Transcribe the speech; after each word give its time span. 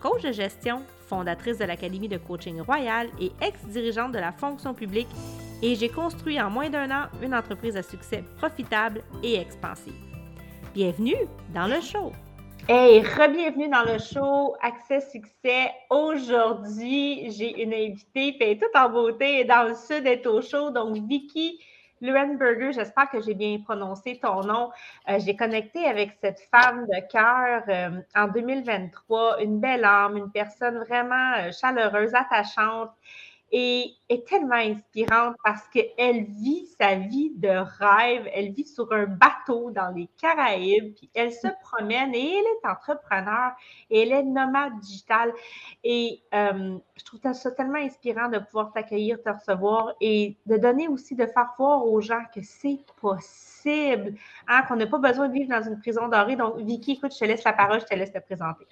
coach 0.00 0.22
de 0.22 0.32
gestion, 0.32 0.82
fondatrice 1.08 1.58
de 1.58 1.64
l'Académie 1.64 2.08
de 2.08 2.16
coaching 2.16 2.60
royal 2.60 3.08
et 3.20 3.30
ex-dirigeante 3.42 4.12
de 4.12 4.18
la 4.18 4.32
fonction 4.32 4.74
publique, 4.74 5.08
et 5.62 5.74
j'ai 5.74 5.88
construit 5.88 6.40
en 6.40 6.50
moins 6.50 6.70
d'un 6.70 6.90
an 6.90 7.06
une 7.22 7.34
entreprise 7.34 7.76
à 7.76 7.82
succès 7.82 8.24
profitable 8.38 9.02
et 9.22 9.36
expansive. 9.36 9.92
Bienvenue 10.74 11.16
dans 11.54 11.66
le 11.66 11.80
show! 11.80 12.12
Hey, 12.68 13.00
re-bienvenue 13.00 13.68
dans 13.68 13.82
le 13.82 13.98
show 13.98 14.54
Accès 14.62 15.00
Succès. 15.10 15.72
Aujourd'hui, 15.90 17.30
j'ai 17.32 17.62
une 17.62 17.74
invitée, 17.74 18.36
puis 18.38 18.58
toute 18.58 18.76
en 18.76 18.88
beauté, 18.88 19.44
dans 19.44 19.68
le 19.68 19.74
sud, 19.74 20.06
est 20.06 20.24
au 20.26 20.40
show. 20.40 20.70
Donc, 20.70 20.96
Vicky 21.08 21.58
Lurenberger, 22.00 22.72
j'espère 22.72 23.10
que 23.10 23.20
j'ai 23.20 23.34
bien 23.34 23.58
prononcé 23.62 24.18
ton 24.18 24.42
nom. 24.42 24.70
Euh, 25.08 25.18
j'ai 25.18 25.36
connecté 25.36 25.84
avec 25.84 26.16
cette 26.22 26.40
femme 26.50 26.86
de 26.86 27.10
cœur 27.12 27.62
euh, 27.68 28.00
en 28.14 28.28
2023, 28.28 29.42
une 29.42 29.60
belle 29.60 29.84
âme, 29.84 30.16
une 30.16 30.30
personne 30.30 30.78
vraiment 30.78 31.34
euh, 31.38 31.50
chaleureuse, 31.52 32.14
attachante 32.14 32.90
et 33.52 33.94
est 34.08 34.26
tellement 34.26 34.54
inspirante 34.54 35.36
parce 35.44 35.66
qu'elle 35.68 36.24
vit 36.24 36.66
sa 36.78 36.96
vie 36.96 37.32
de 37.36 37.48
rêve. 37.48 38.28
Elle 38.32 38.52
vit 38.52 38.66
sur 38.66 38.92
un 38.92 39.06
bateau 39.06 39.70
dans 39.70 39.92
les 39.94 40.08
Caraïbes, 40.20 40.94
puis 40.94 41.10
elle 41.14 41.32
se 41.32 41.48
promène 41.62 42.14
et 42.14 42.38
elle 42.38 42.44
est 42.44 42.68
entrepreneur 42.68 43.52
et 43.90 44.02
elle 44.02 44.12
est 44.12 44.22
nomade 44.22 44.78
digitale. 44.80 45.32
Et 45.84 46.22
euh, 46.34 46.78
je 46.96 47.04
trouve 47.04 47.20
ça 47.32 47.50
tellement 47.52 47.78
inspirant 47.78 48.28
de 48.28 48.38
pouvoir 48.38 48.72
t'accueillir, 48.72 49.22
te 49.22 49.30
recevoir 49.30 49.94
et 50.00 50.36
de 50.46 50.56
donner 50.56 50.88
aussi, 50.88 51.14
de 51.14 51.26
faire 51.26 51.52
voir 51.58 51.86
aux 51.86 52.00
gens 52.00 52.22
que 52.34 52.42
c'est 52.42 52.80
possible, 53.00 54.14
hein, 54.48 54.62
qu'on 54.62 54.76
n'a 54.76 54.86
pas 54.86 54.98
besoin 54.98 55.28
de 55.28 55.32
vivre 55.32 55.50
dans 55.50 55.62
une 55.62 55.80
prison 55.80 56.08
dorée. 56.08 56.36
Donc, 56.36 56.56
Vicky, 56.58 56.92
écoute, 56.92 57.12
je 57.14 57.18
te 57.18 57.24
laisse 57.24 57.44
la 57.44 57.52
parole, 57.52 57.80
je 57.80 57.86
te 57.86 57.94
laisse 57.94 58.12
te 58.12 58.18
présenter. 58.18 58.66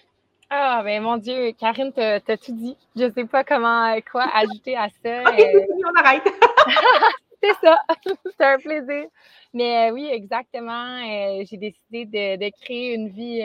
Ah, 0.51 0.81
ben 0.83 1.03
mon 1.03 1.19
Dieu, 1.19 1.53
Karine, 1.53 1.93
t'as 1.93 2.21
tout 2.21 2.53
dit. 2.53 2.75
Je 2.97 3.05
ne 3.05 3.13
sais 3.13 3.27
pas 3.27 3.45
comment, 3.45 3.95
quoi 4.11 4.25
ajouter 4.35 4.77
à 4.77 4.89
ça. 4.89 5.23
OK, 5.23 5.41
euh. 5.41 5.67
on 5.85 6.01
arrête. 6.01 6.23
c'est 7.43 7.55
ça. 7.63 7.79
c'est 8.39 8.45
un 8.45 8.59
plaisir. 8.59 9.09
Mais 9.53 9.91
euh, 9.91 9.93
oui, 9.93 10.09
exactement. 10.11 11.03
Euh, 11.03 11.45
j'ai 11.49 11.59
décidé 11.59 12.07
de, 12.37 12.51
créer 12.63 12.95
une 12.95 13.09
vie 13.11 13.43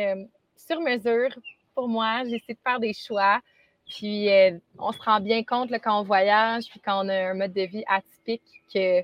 sur 0.56 0.80
mesure 0.80 1.30
pour 1.76 1.90
moi. 1.90 2.24
J'ai 2.24 2.36
essayé 2.36 2.54
de 2.54 2.60
faire 2.64 2.80
des 2.80 2.94
choix. 2.94 3.42
Puis, 3.86 4.30
on 4.80 4.94
se 4.94 5.02
rend 5.02 5.20
bien 5.20 5.44
compte 5.44 5.70
quand 5.84 6.00
on 6.00 6.04
voyage, 6.04 6.64
puis 6.70 6.80
quand 6.80 7.06
on 7.06 7.10
a 7.10 7.32
un 7.32 7.34
mode 7.34 7.52
de 7.52 7.64
vie 7.64 7.84
atypique, 7.86 8.64
que 8.74 9.02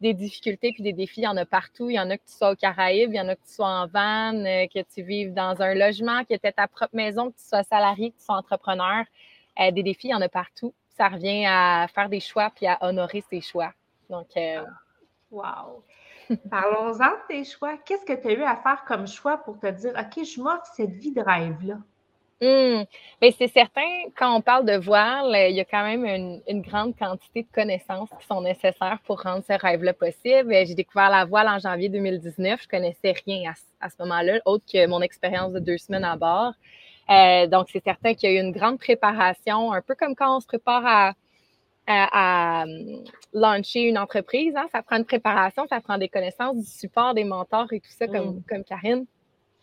des 0.00 0.14
difficultés 0.14 0.72
puis 0.72 0.82
des 0.82 0.92
défis, 0.92 1.20
il 1.20 1.24
y 1.24 1.28
en 1.28 1.36
a 1.36 1.44
partout. 1.44 1.90
Il 1.90 1.94
y 1.94 2.00
en 2.00 2.08
a 2.10 2.16
que 2.16 2.24
tu 2.24 2.32
sois 2.32 2.52
aux 2.52 2.56
Caraïbes, 2.56 3.10
il 3.12 3.16
y 3.16 3.20
en 3.20 3.28
a 3.28 3.36
que 3.36 3.44
tu 3.46 3.52
sois 3.52 3.68
en 3.68 3.86
van, 3.86 4.34
euh, 4.34 4.66
que 4.66 4.82
tu 4.82 5.02
vives 5.02 5.34
dans 5.34 5.60
un 5.60 5.74
logement, 5.74 6.24
que 6.24 6.34
tu 6.34 6.40
aies 6.46 6.52
ta 6.52 6.68
propre 6.68 6.94
maison, 6.94 7.30
que 7.30 7.36
tu 7.36 7.44
sois 7.44 7.62
salarié, 7.64 8.10
que 8.12 8.18
tu 8.18 8.24
sois 8.24 8.36
entrepreneur. 8.36 9.04
Euh, 9.60 9.70
des 9.70 9.82
défis, 9.82 10.08
il 10.08 10.10
y 10.10 10.14
en 10.14 10.20
a 10.20 10.28
partout. 10.28 10.72
Ça 10.96 11.08
revient 11.08 11.44
à 11.46 11.86
faire 11.94 12.08
des 12.08 12.20
choix 12.20 12.50
puis 12.54 12.66
à 12.66 12.78
honorer 12.80 13.22
ses 13.28 13.40
choix. 13.40 13.72
Donc, 14.08 14.28
euh... 14.36 14.64
wow! 15.30 15.84
Parlons-en 16.50 17.10
de 17.10 17.26
tes 17.28 17.44
choix. 17.44 17.76
Qu'est-ce 17.78 18.04
que 18.04 18.12
tu 18.12 18.28
as 18.28 18.32
eu 18.32 18.42
à 18.42 18.56
faire 18.56 18.84
comme 18.86 19.06
choix 19.06 19.38
pour 19.38 19.58
te 19.58 19.66
dire, 19.66 19.92
OK, 19.98 20.24
je 20.24 20.40
m'offre 20.40 20.66
cette 20.74 20.92
vie 20.92 21.12
de 21.12 21.20
rêve-là? 21.20 21.78
Mmh. 22.42 22.84
Ben, 23.20 23.32
c'est 23.36 23.52
certain, 23.52 23.82
quand 24.16 24.34
on 24.34 24.40
parle 24.40 24.64
de 24.64 24.76
voile, 24.78 25.50
il 25.50 25.54
y 25.54 25.60
a 25.60 25.64
quand 25.66 25.84
même 25.84 26.06
une, 26.46 26.62
grande 26.62 26.96
quantité 26.96 27.42
de 27.42 27.48
connaissances 27.52 28.08
qui 28.18 28.26
sont 28.26 28.40
nécessaires 28.40 28.98
pour 29.04 29.20
rendre 29.20 29.44
ce 29.46 29.52
rêve-là 29.52 29.92
possible. 29.92 30.54
J'ai 30.64 30.74
découvert 30.74 31.10
la 31.10 31.26
voile 31.26 31.48
en 31.48 31.58
janvier 31.58 31.90
2019. 31.90 32.62
Je 32.62 32.68
connaissais 32.68 33.12
rien 33.26 33.52
à, 33.80 33.90
ce 33.90 33.96
moment-là, 34.00 34.40
autre 34.46 34.64
que 34.72 34.86
mon 34.86 35.02
expérience 35.02 35.52
de 35.52 35.58
deux 35.58 35.76
semaines 35.76 36.04
à 36.04 36.16
bord. 36.16 36.54
Euh, 37.10 37.46
donc, 37.46 37.68
c'est 37.70 37.84
certain 37.84 38.14
qu'il 38.14 38.30
y 38.30 38.36
a 38.36 38.40
eu 38.40 38.42
une 38.42 38.52
grande 38.52 38.78
préparation, 38.78 39.72
un 39.72 39.82
peu 39.82 39.94
comme 39.94 40.14
quand 40.14 40.36
on 40.36 40.40
se 40.40 40.46
prépare 40.46 40.86
à, 40.86 41.12
à, 41.86 42.62
hum, 42.62 43.04
lancer 43.34 43.80
une 43.80 43.98
entreprise. 43.98 44.54
Hein. 44.56 44.66
Ça 44.72 44.82
prend 44.82 44.96
une 44.96 45.04
préparation, 45.04 45.66
ça 45.68 45.80
prend 45.82 45.98
des 45.98 46.08
connaissances, 46.08 46.56
du 46.56 46.70
support, 46.70 47.12
des 47.12 47.24
mentors 47.24 47.70
et 47.72 47.80
tout 47.80 47.90
ça, 47.90 48.06
comme, 48.06 48.36
mmh. 48.36 48.42
comme 48.48 48.64
Karine. 48.64 49.04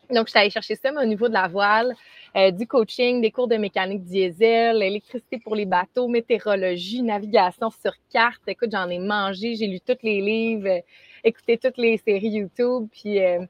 Donc, 0.10 0.28
je 0.28 0.32
suis 0.32 0.40
allée 0.40 0.50
chercher 0.50 0.76
ça, 0.76 0.92
mais 0.92 1.02
au 1.02 1.06
niveau 1.06 1.28
de 1.28 1.34
la 1.34 1.48
voile, 1.48 1.94
euh, 2.36 2.52
du 2.52 2.66
coaching, 2.68 3.22
des 3.22 3.32
cours 3.32 3.48
de 3.48 3.58
mécanique 3.58 4.04
diesel, 4.04 4.82
électricité 4.82 5.40
pour 5.40 5.56
les 5.56 5.66
bateaux, 5.66 6.08
météorologie, 6.08 7.02
navigation 7.02 7.70
sur 7.70 7.94
carte. 8.12 8.42
Écoute, 8.48 8.70
j'en 8.72 8.88
ai 8.90 9.00
mangé, 9.00 9.56
j'ai 9.56 9.68
lu 9.68 9.80
tous 9.80 9.98
les 10.04 10.22
livres, 10.22 10.68
euh, 10.68 10.82
écouté 11.24 11.58
toutes 11.58 11.78
les 11.78 11.98
séries 11.98 12.30
YouTube, 12.30 12.88
puis 12.92 13.20
euh, 13.20 13.46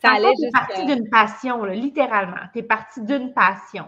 ça 0.00 0.12
allait 0.14 0.34
juste... 0.40 0.52
partie 0.52 0.84
d'une 0.86 1.08
passion, 1.08 1.64
littéralement. 1.64 2.42
Tu 2.52 2.60
es 2.60 2.62
partie 2.62 3.02
d'une 3.02 3.32
passion 3.32 3.86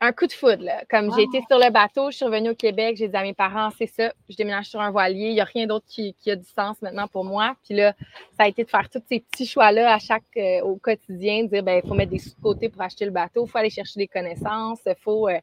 un 0.00 0.12
coup 0.12 0.26
de 0.26 0.32
foudre. 0.32 0.62
Là. 0.62 0.82
Comme 0.90 1.14
j'ai 1.14 1.22
été 1.22 1.42
sur 1.48 1.58
le 1.58 1.70
bateau, 1.70 2.10
je 2.10 2.16
suis 2.16 2.24
revenue 2.24 2.50
au 2.50 2.54
Québec, 2.54 2.96
j'ai 2.98 3.08
dit 3.08 3.16
à 3.16 3.22
mes 3.22 3.32
parents, 3.32 3.70
c'est 3.78 3.86
ça, 3.86 4.12
je 4.28 4.36
déménage 4.36 4.66
sur 4.66 4.80
un 4.80 4.90
voilier, 4.90 5.28
il 5.28 5.34
n'y 5.34 5.40
a 5.40 5.44
rien 5.44 5.66
d'autre 5.66 5.86
qui, 5.88 6.14
a 6.26 6.36
du 6.36 6.44
sens 6.44 6.80
maintenant 6.82 7.08
pour 7.08 7.24
moi. 7.24 7.56
Puis 7.64 7.74
là, 7.74 7.94
ça 8.36 8.44
a 8.44 8.48
été 8.48 8.64
de 8.64 8.68
faire 8.68 8.88
tous 8.90 9.02
ces 9.08 9.20
petits 9.20 9.46
choix-là 9.46 9.94
à 9.94 9.98
chaque, 9.98 10.24
euh, 10.36 10.60
au 10.62 10.76
quotidien, 10.76 11.44
de 11.44 11.48
dire, 11.48 11.62
ben 11.62 11.80
il 11.82 11.88
faut 11.88 11.94
mettre 11.94 12.10
des 12.10 12.18
sous-côtés 12.18 12.68
pour 12.68 12.82
acheter 12.82 13.06
le 13.06 13.10
bateau, 13.10 13.46
il 13.46 13.50
faut 13.50 13.58
aller 13.58 13.70
chercher 13.70 13.98
des 13.98 14.08
connaissances, 14.08 14.80
il 14.86 14.94
faut 15.02 15.28
euh, 15.28 15.38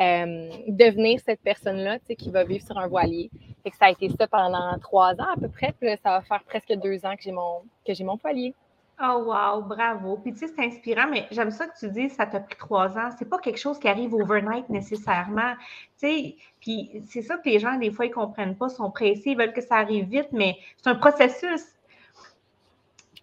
euh, 0.00 0.50
devenir 0.68 1.20
cette 1.24 1.40
personne-là, 1.40 1.98
qui 2.18 2.30
va 2.30 2.44
vivre 2.44 2.64
sur 2.64 2.78
un 2.78 2.88
voilier. 2.88 3.30
Fait 3.62 3.70
que 3.70 3.76
ça 3.76 3.86
a 3.86 3.90
été 3.90 4.08
ça 4.10 4.26
pendant 4.26 4.76
trois 4.78 5.12
ans 5.14 5.32
à 5.34 5.40
peu 5.40 5.48
près, 5.48 5.72
puis 5.78 5.88
là, 5.88 5.96
ça 6.02 6.10
va 6.10 6.22
faire 6.22 6.42
presque 6.44 6.72
deux 6.74 7.04
ans 7.06 7.16
que 7.16 7.22
j'ai 7.22 7.32
mon, 7.32 7.62
que 7.86 7.94
j'ai 7.94 8.04
mon 8.04 8.16
voilier. 8.16 8.54
Oh 9.02 9.24
wow, 9.26 9.62
bravo. 9.62 10.18
Puis 10.18 10.32
tu 10.34 10.40
sais, 10.40 10.52
c'est 10.54 10.64
inspirant, 10.64 11.08
mais 11.10 11.26
j'aime 11.32 11.50
ça 11.50 11.66
que 11.66 11.76
tu 11.76 11.90
dis 11.90 12.08
ça 12.10 12.26
t'a 12.26 12.38
pris 12.38 12.56
trois 12.56 12.96
ans. 12.96 13.10
C'est 13.18 13.28
pas 13.28 13.38
quelque 13.38 13.58
chose 13.58 13.78
qui 13.78 13.88
arrive 13.88 14.14
overnight 14.14 14.68
nécessairement. 14.68 15.54
Tu 15.98 16.06
sais, 16.06 16.36
puis 16.60 17.02
c'est 17.08 17.22
ça 17.22 17.36
que 17.38 17.48
les 17.48 17.58
gens, 17.58 17.76
des 17.76 17.90
fois, 17.90 18.06
ils 18.06 18.12
comprennent 18.12 18.56
pas, 18.56 18.68
sont 18.68 18.90
pressés, 18.92 19.30
ils 19.30 19.36
veulent 19.36 19.52
que 19.52 19.62
ça 19.62 19.76
arrive 19.76 20.06
vite, 20.06 20.28
mais 20.32 20.56
c'est 20.76 20.90
un 20.90 20.94
processus. 20.94 21.62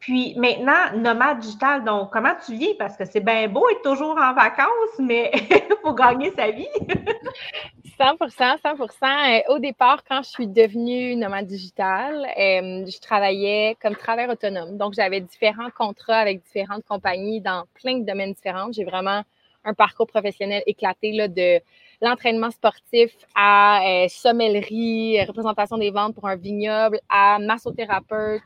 Puis 0.01 0.35
maintenant, 0.37 0.97
nomade 0.97 1.39
digital, 1.39 1.85
donc 1.85 2.11
comment 2.11 2.33
tu 2.45 2.55
vis? 2.55 2.73
Parce 2.77 2.97
que 2.97 3.05
c'est 3.05 3.21
bien 3.21 3.47
beau 3.47 3.69
être 3.69 3.83
toujours 3.83 4.17
en 4.17 4.33
vacances, 4.33 4.99
mais 4.99 5.31
faut 5.83 5.93
gagner 5.93 6.33
sa 6.35 6.51
vie. 6.51 6.67
100% 8.01 8.57
100% 8.63 9.43
Au 9.49 9.59
départ, 9.59 10.03
quand 10.03 10.23
je 10.23 10.29
suis 10.29 10.47
devenue 10.47 11.15
nomade 11.15 11.45
digital, 11.45 12.25
euh, 12.35 12.83
je 12.87 12.99
travaillais 12.99 13.77
comme 13.79 13.95
travailleur 13.95 14.31
autonome. 14.31 14.75
Donc, 14.75 14.95
j'avais 14.95 15.21
différents 15.21 15.69
contrats 15.69 16.17
avec 16.17 16.41
différentes 16.41 16.83
compagnies 16.83 17.41
dans 17.41 17.65
plein 17.75 17.99
de 17.99 18.03
domaines 18.03 18.33
différents. 18.33 18.71
J'ai 18.71 18.85
vraiment 18.85 19.21
un 19.63 19.75
parcours 19.75 20.07
professionnel 20.07 20.63
éclaté 20.65 21.11
là, 21.11 21.27
de 21.27 21.59
l'entraînement 22.01 22.49
sportif 22.49 23.11
à 23.35 23.81
euh, 23.85 24.07
sommellerie, 24.07 25.23
représentation 25.23 25.77
des 25.77 25.91
ventes 25.91 26.15
pour 26.15 26.27
un 26.27 26.35
vignoble, 26.35 26.99
à 27.07 27.37
massothérapeute, 27.37 28.41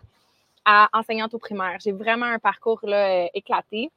à 0.65 0.89
enseignante 0.91 1.33
au 1.33 1.39
primaire. 1.39 1.77
J'ai 1.81 1.93
vraiment 1.93 2.25
un 2.25 2.39
parcours 2.39 2.81
là, 2.83 3.23
euh, 3.23 3.27
éclaté. 3.33 3.89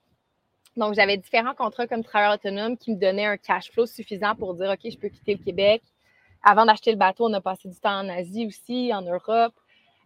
Donc, 0.79 0.95
j'avais 0.95 1.17
différents 1.17 1.55
contrats 1.55 1.89
comme 1.89 2.05
travailleur 2.05 2.35
autonome 2.35 2.77
qui 2.77 2.93
me 2.93 2.97
donnaient 2.97 3.27
un 3.27 3.37
cash 3.37 3.71
flow 3.73 3.85
suffisant 3.85 4.37
pour 4.37 4.55
dire 4.55 4.71
OK, 4.71 4.91
je 4.91 4.97
peux 4.97 5.09
quitter 5.09 5.35
le 5.35 5.45
Québec. 5.45 5.83
Avant 6.45 6.65
d'acheter 6.65 6.93
le 6.93 6.97
bateau, 6.97 7.27
on 7.29 7.33
a 7.33 7.41
passé 7.41 7.69
du 7.69 7.79
temps 7.81 7.99
en 7.99 8.09
Asie 8.09 8.47
aussi, 8.47 8.93
en 8.95 9.03
Europe. 9.03 9.55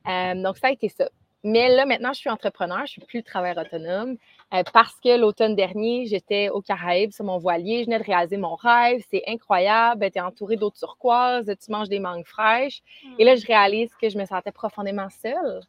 Euh, 0.09 0.35
donc, 0.35 0.57
ça 0.57 0.69
a 0.69 0.71
été 0.71 0.89
ça. 0.89 1.11
Mais 1.45 1.69
là, 1.69 1.85
maintenant, 1.85 2.15
je 2.15 2.21
suis 2.21 2.31
entrepreneur, 2.31 2.79
je 2.79 2.83
ne 2.83 2.87
suis 2.87 3.01
plus 3.03 3.23
travailleur 3.23 3.67
autonome 3.67 4.17
euh, 4.55 4.63
parce 4.73 4.99
que 5.01 5.19
l'automne 5.19 5.57
dernier, 5.57 6.07
j'étais 6.07 6.49
au 6.49 6.63
Caraïbes 6.63 7.13
sur 7.13 7.25
mon 7.25 7.37
voilier, 7.37 7.81
je 7.81 7.87
venais 7.87 7.99
de 7.99 8.05
réaliser 8.05 8.37
mon 8.39 8.55
rêve, 8.55 9.03
c'est 9.11 9.25
incroyable, 9.27 10.09
tu 10.11 10.19
es 10.19 10.21
entouré 10.23 10.57
d'eau 10.57 10.71
turquoise, 10.71 11.47
tu 11.47 11.71
manges 11.71 11.89
des 11.89 11.99
mangues 11.99 12.27
fraîches. 12.27 12.81
Et 13.19 13.25
là, 13.25 13.35
je 13.35 13.45
réalise 13.45 13.93
que 14.01 14.09
je 14.09 14.17
me 14.17 14.25
sentais 14.25 14.53
profondément 14.53 15.09
seule 15.11 15.61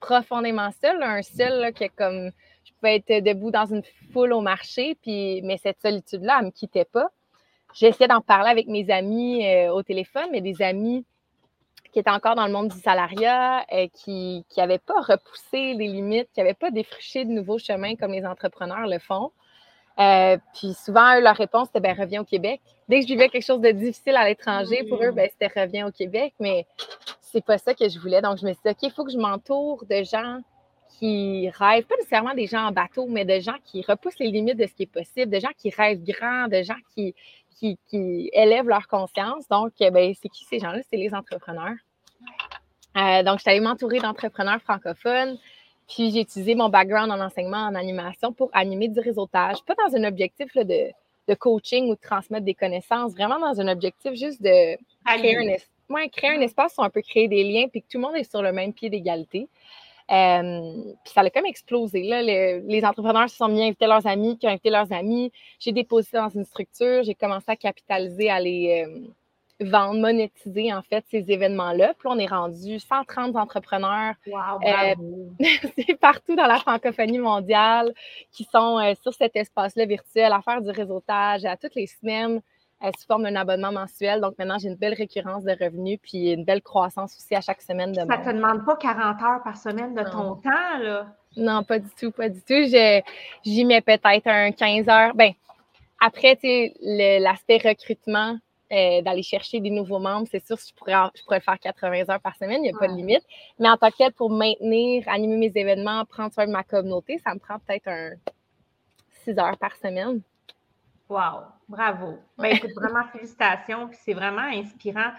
profondément 0.00 0.70
seule, 0.80 1.02
un 1.02 1.22
seul 1.22 1.72
qui 1.72 1.84
est 1.84 1.88
comme 1.88 2.30
pouvais 2.78 2.96
être 2.96 3.24
debout 3.24 3.50
dans 3.50 3.66
une 3.66 3.82
foule 4.12 4.32
au 4.32 4.40
marché, 4.40 4.96
puis 5.02 5.42
mais 5.42 5.56
cette 5.58 5.80
solitude-là, 5.80 6.36
elle 6.38 6.46
ne 6.46 6.46
me 6.46 6.52
quittait 6.52 6.84
pas. 6.84 7.10
J'essayais 7.74 8.08
d'en 8.08 8.20
parler 8.20 8.50
avec 8.50 8.68
mes 8.68 8.90
amis 8.90 9.46
euh, 9.46 9.72
au 9.72 9.82
téléphone, 9.82 10.28
mais 10.32 10.40
des 10.40 10.62
amis 10.62 11.04
qui 11.92 12.00
étaient 12.00 12.10
encore 12.10 12.34
dans 12.34 12.46
le 12.46 12.52
monde 12.52 12.68
du 12.68 12.78
salariat, 12.78 13.64
euh, 13.72 13.86
qui 13.92 14.44
n'avaient 14.56 14.78
pas 14.78 15.00
repoussé 15.00 15.74
les 15.74 15.88
limites, 15.88 16.28
qui 16.32 16.40
n'avaient 16.40 16.54
pas 16.54 16.70
défriché 16.70 17.24
de 17.24 17.30
nouveaux 17.30 17.58
chemins 17.58 17.96
comme 17.96 18.12
les 18.12 18.24
entrepreneurs 18.24 18.86
le 18.86 18.98
font. 18.98 19.32
Euh, 19.98 20.36
puis 20.54 20.74
souvent, 20.74 21.18
leur 21.20 21.36
réponse, 21.36 21.68
c'était 21.68 21.80
ben, 21.80 21.98
reviens 21.98 22.20
au 22.20 22.24
Québec. 22.24 22.60
Dès 22.88 23.00
que 23.00 23.02
je 23.02 23.08
vivais 23.08 23.28
quelque 23.28 23.46
chose 23.46 23.60
de 23.60 23.70
difficile 23.70 24.16
à 24.16 24.28
l'étranger, 24.28 24.84
pour 24.88 25.02
eux, 25.02 25.10
ben, 25.10 25.28
c'était 25.30 25.60
reviens 25.60 25.88
au 25.88 25.90
Québec. 25.90 26.34
Mais 26.38 26.66
c'est 27.22 27.44
pas 27.44 27.58
ça 27.58 27.74
que 27.74 27.88
je 27.88 27.98
voulais. 27.98 28.20
Donc, 28.20 28.38
je 28.38 28.46
me 28.46 28.52
suis 28.52 28.60
dit, 28.64 28.70
OK, 28.70 28.82
il 28.82 28.90
faut 28.90 29.04
que 29.04 29.12
je 29.12 29.18
m'entoure 29.18 29.84
de 29.88 30.02
gens 30.02 30.40
qui 30.98 31.50
rêvent, 31.50 31.84
pas 31.84 31.96
nécessairement 31.96 32.34
des 32.34 32.46
gens 32.46 32.66
en 32.66 32.72
bateau, 32.72 33.06
mais 33.06 33.24
de 33.24 33.38
gens 33.40 33.56
qui 33.64 33.82
repoussent 33.82 34.18
les 34.18 34.30
limites 34.30 34.56
de 34.56 34.66
ce 34.66 34.74
qui 34.74 34.84
est 34.84 34.92
possible, 34.92 35.30
de 35.30 35.40
gens 35.40 35.52
qui 35.56 35.70
rêvent 35.70 36.02
grand, 36.02 36.48
de 36.48 36.62
gens 36.62 36.74
qui, 36.94 37.14
qui, 37.58 38.30
élèvent 38.32 38.68
leur 38.68 38.86
conscience. 38.86 39.48
Donc, 39.48 39.72
ben, 39.78 40.12
c'est 40.20 40.28
qui 40.28 40.44
ces 40.44 40.58
gens-là? 40.58 40.80
C'est 40.90 40.96
les 40.96 41.14
entrepreneurs. 41.14 41.76
Euh, 42.96 43.22
donc, 43.22 43.38
je 43.38 43.42
suis 43.42 43.50
allée 43.50 43.60
m'entourer 43.60 43.98
d'entrepreneurs 43.98 44.60
francophones. 44.62 45.38
Puis 45.88 46.10
j'ai 46.10 46.20
utilisé 46.20 46.54
mon 46.54 46.68
background 46.68 47.12
en 47.12 47.20
enseignement, 47.20 47.58
en 47.58 47.74
animation 47.74 48.32
pour 48.32 48.50
animer 48.52 48.88
du 48.88 48.98
réseautage, 49.00 49.58
pas 49.64 49.74
dans 49.74 49.96
un 49.96 50.04
objectif 50.04 50.52
de, 50.56 51.34
coaching 51.34 51.88
ou 51.88 51.94
de 51.94 52.00
transmettre 52.00 52.44
des 52.44 52.54
connaissances, 52.54 53.12
vraiment 53.12 53.38
dans 53.38 53.60
un 53.60 53.68
objectif 53.68 54.12
juste 54.14 54.42
de 54.42 54.76
créer 55.04 55.36
un, 55.36 56.08
créer 56.08 56.30
un, 56.30 56.40
espace 56.40 56.74
où 56.78 56.82
on 56.82 56.90
peut 56.90 57.02
créer 57.02 57.28
des 57.28 57.44
liens 57.44 57.68
puis 57.68 57.82
que 57.82 57.86
tout 57.88 57.98
le 57.98 58.02
monde 58.02 58.16
est 58.16 58.28
sur 58.28 58.42
le 58.42 58.52
même 58.52 58.72
pied 58.72 58.90
d'égalité. 58.90 59.48
Euh, 60.10 60.72
puis 61.04 61.12
ça 61.12 61.22
a 61.22 61.30
comme 61.30 61.46
explosé. 61.46 62.02
Là. 62.02 62.22
les 62.22 62.84
entrepreneurs 62.84 63.28
se 63.28 63.36
sont 63.36 63.48
mis 63.48 63.62
à 63.62 63.64
inviter 63.66 63.86
leurs 63.86 64.06
amis, 64.06 64.38
qui 64.38 64.46
ont 64.46 64.50
invité 64.50 64.70
leurs 64.70 64.92
amis. 64.92 65.32
J'ai 65.58 65.72
déposé 65.72 66.10
dans 66.12 66.28
une 66.28 66.44
structure, 66.44 67.02
j'ai 67.02 67.14
commencé 67.14 67.46
à 67.48 67.56
capitaliser, 67.56 68.30
à 68.30 68.38
les, 68.38 68.86
euh, 68.86 69.08
vendre, 69.60 70.00
monétiser 70.00 70.72
en 70.72 70.82
fait 70.82 71.04
ces 71.10 71.30
événements-là. 71.30 71.94
Puis 71.98 72.08
on 72.08 72.18
est 72.18 72.26
rendu 72.26 72.78
130 72.78 73.36
entrepreneurs 73.36 74.14
wow, 74.26 74.60
euh, 74.64 75.94
partout 76.00 76.36
dans 76.36 76.46
la 76.46 76.58
francophonie 76.58 77.18
mondiale 77.18 77.92
qui 78.32 78.44
sont 78.44 78.78
euh, 78.78 78.94
sur 79.02 79.14
cet 79.14 79.36
espace-là 79.36 79.86
virtuel 79.86 80.32
à 80.32 80.42
faire 80.42 80.60
du 80.60 80.70
réseautage 80.70 81.44
à 81.44 81.56
toutes 81.56 81.74
les 81.74 81.86
semaines 81.86 82.42
sous 82.82 83.06
forme 83.06 83.24
d'un 83.24 83.36
abonnement 83.36 83.72
mensuel. 83.72 84.20
Donc 84.20 84.38
maintenant, 84.38 84.58
j'ai 84.58 84.68
une 84.68 84.76
belle 84.76 84.94
récurrence 84.94 85.44
de 85.44 85.52
revenus 85.52 85.98
puis 86.02 86.32
une 86.32 86.44
belle 86.44 86.62
croissance 86.62 87.16
aussi 87.16 87.34
à 87.34 87.40
chaque 87.40 87.62
semaine. 87.62 87.92
De 87.92 87.96
Ça 87.96 88.04
ne 88.04 88.24
te 88.24 88.30
demande 88.30 88.64
pas 88.64 88.76
40 88.76 89.22
heures 89.22 89.42
par 89.42 89.56
semaine 89.56 89.94
de 89.94 90.02
ton 90.02 90.36
temps, 90.36 90.78
là? 90.80 91.06
Non, 91.36 91.62
pas 91.64 91.78
du 91.78 91.90
tout, 91.98 92.10
pas 92.12 92.28
du 92.28 92.40
tout. 92.40 92.64
J'y 93.44 93.64
mets 93.64 93.80
peut-être 93.82 94.26
un 94.26 94.52
15 94.52 94.88
heures. 94.88 95.14
Ben, 95.14 95.32
après, 96.00 96.36
tu 96.36 96.42
sais, 96.42 97.18
l'aspect 97.20 97.58
recrutement, 97.58 98.36
euh, 98.72 99.00
d'aller 99.00 99.22
chercher 99.22 99.60
des 99.60 99.70
nouveaux 99.70 100.00
membres. 100.00 100.26
C'est 100.28 100.44
sûr, 100.44 100.56
je 100.56 100.74
pourrais, 100.74 100.94
je 101.14 101.22
pourrais 101.22 101.38
le 101.38 101.42
faire 101.42 101.56
80 101.60 102.10
heures 102.10 102.20
par 102.20 102.34
semaine, 102.34 102.64
il 102.64 102.70
n'y 102.70 102.76
a 102.76 102.76
pas 102.76 102.88
de 102.88 102.94
limite. 102.94 103.22
Mais 103.60 103.68
en 103.68 103.76
tant 103.76 103.92
que 103.92 103.96
tel, 103.96 104.12
pour 104.12 104.28
maintenir, 104.28 105.04
animer 105.06 105.36
mes 105.36 105.52
événements, 105.54 106.04
prendre 106.04 106.34
soin 106.34 106.46
de 106.46 106.50
ma 106.50 106.64
communauté, 106.64 107.20
ça 107.24 107.32
me 107.32 107.38
prend 107.38 107.60
peut-être 107.60 107.86
un 107.86 108.10
6 109.22 109.38
heures 109.38 109.56
par 109.58 109.76
semaine. 109.76 110.20
Wow, 111.08 111.44
bravo. 111.68 112.18
Ben, 112.36 112.56
écoute, 112.56 112.72
vraiment 112.74 113.04
félicitations. 113.12 113.88
Puis 113.88 113.98
c'est 114.02 114.14
vraiment 114.14 114.42
inspirant. 114.42 115.12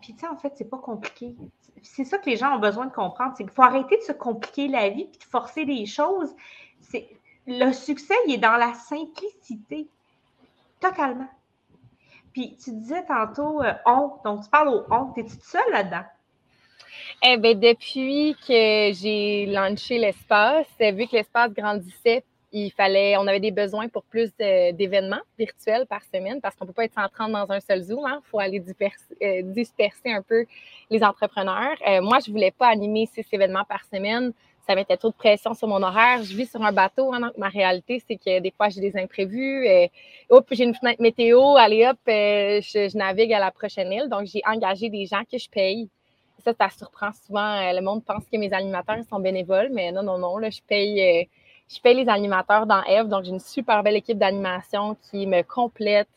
Puis 0.00 0.14
tu 0.14 0.20
sais, 0.20 0.28
en 0.28 0.36
fait, 0.36 0.52
c'est 0.56 0.68
pas 0.68 0.78
compliqué. 0.78 1.34
C'est 1.82 2.04
ça 2.04 2.18
que 2.18 2.28
les 2.28 2.36
gens 2.36 2.56
ont 2.56 2.60
besoin 2.60 2.86
de 2.86 2.92
comprendre. 2.92 3.34
C'est 3.36 3.44
qu'il 3.44 3.52
faut 3.52 3.62
arrêter 3.62 3.96
de 3.96 4.02
se 4.02 4.12
compliquer 4.12 4.68
la 4.68 4.88
vie 4.88 5.06
puis 5.06 5.18
de 5.18 5.24
forcer 5.24 5.64
les 5.64 5.86
choses. 5.86 6.34
C'est 6.80 7.08
le 7.46 7.72
succès, 7.72 8.14
il 8.26 8.34
est 8.34 8.38
dans 8.38 8.56
la 8.56 8.74
simplicité. 8.74 9.88
Totalement. 10.80 11.28
Puis 12.32 12.56
tu 12.62 12.72
disais 12.72 13.04
tantôt 13.06 13.62
euh, 13.62 13.72
on, 13.86 14.12
donc 14.24 14.44
tu 14.44 14.50
parles 14.50 14.68
au 14.68 14.84
on. 14.90 15.06
T'es-tu 15.12 15.36
seule 15.40 15.70
là-dedans? 15.72 16.04
Eh 17.22 17.36
bien, 17.36 17.54
depuis 17.54 18.36
que 18.46 18.92
j'ai 18.92 19.46
lancé 19.46 19.98
l'espace, 19.98 20.66
vu 20.78 21.06
que 21.06 21.16
l'espace 21.16 21.52
grandissait, 21.52 22.24
il 22.52 22.70
fallait, 22.70 23.16
on 23.16 23.26
avait 23.26 23.40
des 23.40 23.50
besoins 23.50 23.88
pour 23.88 24.04
plus 24.04 24.34
d'événements 24.38 25.20
virtuels 25.38 25.86
par 25.86 26.02
semaine 26.02 26.40
parce 26.40 26.54
qu'on 26.56 26.64
ne 26.64 26.68
peut 26.68 26.74
pas 26.74 26.84
être 26.84 26.94
130 26.94 27.32
dans 27.32 27.50
un 27.50 27.60
seul 27.60 27.82
Zoom. 27.82 28.04
Il 28.06 28.10
hein. 28.10 28.20
faut 28.30 28.38
aller 28.38 28.62
euh, 29.22 29.42
disperser, 29.42 30.10
un 30.10 30.22
peu 30.22 30.46
les 30.90 31.02
entrepreneurs. 31.02 31.76
Euh, 31.86 32.00
moi, 32.00 32.18
je 32.24 32.30
ne 32.30 32.34
voulais 32.34 32.50
pas 32.50 32.68
animer 32.68 33.06
six 33.06 33.26
événements 33.32 33.64
par 33.64 33.84
semaine 33.84 34.32
ça 34.68 34.74
mettait 34.74 34.98
trop 34.98 35.08
de 35.08 35.14
pression 35.14 35.54
sur 35.54 35.66
mon 35.66 35.82
horaire. 35.82 36.22
Je 36.22 36.36
vis 36.36 36.50
sur 36.50 36.62
un 36.62 36.72
bateau. 36.72 37.14
Hein, 37.14 37.20
donc 37.20 37.38
ma 37.38 37.48
réalité, 37.48 38.02
c'est 38.06 38.16
que 38.16 38.38
des 38.40 38.50
fois, 38.50 38.68
j'ai 38.68 38.82
des 38.82 38.98
imprévus. 38.98 39.64
Et, 39.64 39.84
euh, 39.84 40.36
hop, 40.36 40.46
j'ai 40.50 40.64
une 40.64 40.74
fenêtre 40.74 41.00
météo. 41.00 41.56
Allez, 41.56 41.86
hop, 41.86 41.96
je, 42.06 42.94
navigue 42.94 43.32
à 43.32 43.38
la 43.38 43.50
prochaine 43.50 43.90
île. 43.90 44.10
Donc, 44.10 44.26
j'ai 44.26 44.42
engagé 44.44 44.90
des 44.90 45.06
gens 45.06 45.22
que 45.30 45.38
je 45.38 45.48
paye. 45.48 45.88
Ça, 46.44 46.52
ça 46.52 46.68
surprend 46.68 47.12
souvent. 47.26 47.72
Le 47.72 47.80
monde 47.80 48.04
pense 48.04 48.24
que 48.30 48.36
mes 48.36 48.52
animateurs 48.52 49.02
sont 49.08 49.20
bénévoles, 49.20 49.70
mais 49.72 49.90
non, 49.90 50.02
non, 50.02 50.18
non. 50.18 50.36
Là, 50.36 50.50
je 50.50 50.60
paye, 50.60 51.26
je 51.68 51.80
paye 51.80 51.94
les 51.94 52.08
animateurs 52.08 52.66
dans 52.66 52.82
Eve. 52.84 53.08
Donc, 53.08 53.24
j'ai 53.24 53.30
une 53.30 53.40
super 53.40 53.82
belle 53.82 53.96
équipe 53.96 54.18
d'animation 54.18 54.96
qui 55.10 55.26
me 55.26 55.42
complète, 55.42 56.08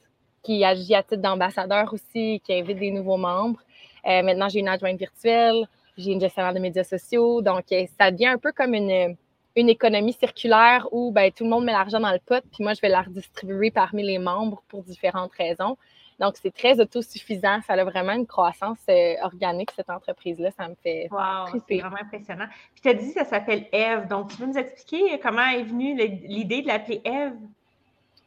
qui 0.43 0.63
agit 0.63 0.95
à 0.95 1.03
titre 1.03 1.21
d'ambassadeur 1.21 1.93
aussi, 1.93 2.41
qui 2.43 2.53
invite 2.53 2.79
des 2.79 2.91
nouveaux 2.91 3.17
membres. 3.17 3.59
maintenant, 4.05 4.49
j'ai 4.49 4.59
une 4.59 4.69
adjointe 4.69 4.97
virtuelle 4.97 5.67
j'ai 5.97 6.11
une 6.11 6.21
gestionnaire 6.21 6.53
de 6.53 6.59
médias 6.59 6.83
sociaux. 6.83 7.41
Donc, 7.41 7.71
euh, 7.71 7.85
ça 7.99 8.11
devient 8.11 8.27
un 8.27 8.37
peu 8.37 8.51
comme 8.51 8.73
une, 8.73 9.15
une 9.55 9.69
économie 9.69 10.13
circulaire 10.13 10.87
où 10.91 11.11
ben, 11.11 11.31
tout 11.31 11.43
le 11.43 11.49
monde 11.49 11.65
met 11.65 11.71
l'argent 11.71 11.99
dans 11.99 12.11
le 12.11 12.19
pot, 12.19 12.43
puis 12.51 12.63
moi, 12.63 12.73
je 12.73 12.81
vais 12.81 12.89
la 12.89 13.01
redistribuer 13.01 13.71
parmi 13.71 14.03
les 14.03 14.17
membres 14.17 14.61
pour 14.67 14.83
différentes 14.83 15.33
raisons. 15.33 15.77
Donc, 16.21 16.35
c'est 16.39 16.53
très 16.53 16.79
autosuffisant. 16.79 17.61
Ça 17.65 17.73
a 17.73 17.83
vraiment 17.83 18.13
une 18.13 18.27
croissance 18.27 18.77
euh, 18.89 19.15
organique, 19.23 19.71
cette 19.75 19.89
entreprise-là. 19.89 20.51
Ça 20.51 20.67
me 20.67 20.75
fait. 20.75 21.07
Wow, 21.09 21.59
c'est 21.67 21.79
vraiment 21.79 21.97
impressionnant. 21.99 22.45
Puis, 22.75 22.81
tu 22.83 22.89
as 22.89 22.93
dit 22.93 23.07
que 23.11 23.19
ça 23.19 23.25
s'appelle 23.25 23.65
Eve. 23.73 24.07
Donc, 24.07 24.29
tu 24.29 24.37
peux 24.37 24.45
nous 24.45 24.57
expliquer 24.57 25.19
comment 25.19 25.47
est 25.47 25.63
venue 25.63 25.95
l'idée 25.95 26.61
de 26.61 26.67
l'appeler 26.67 27.01
Eve? 27.03 27.33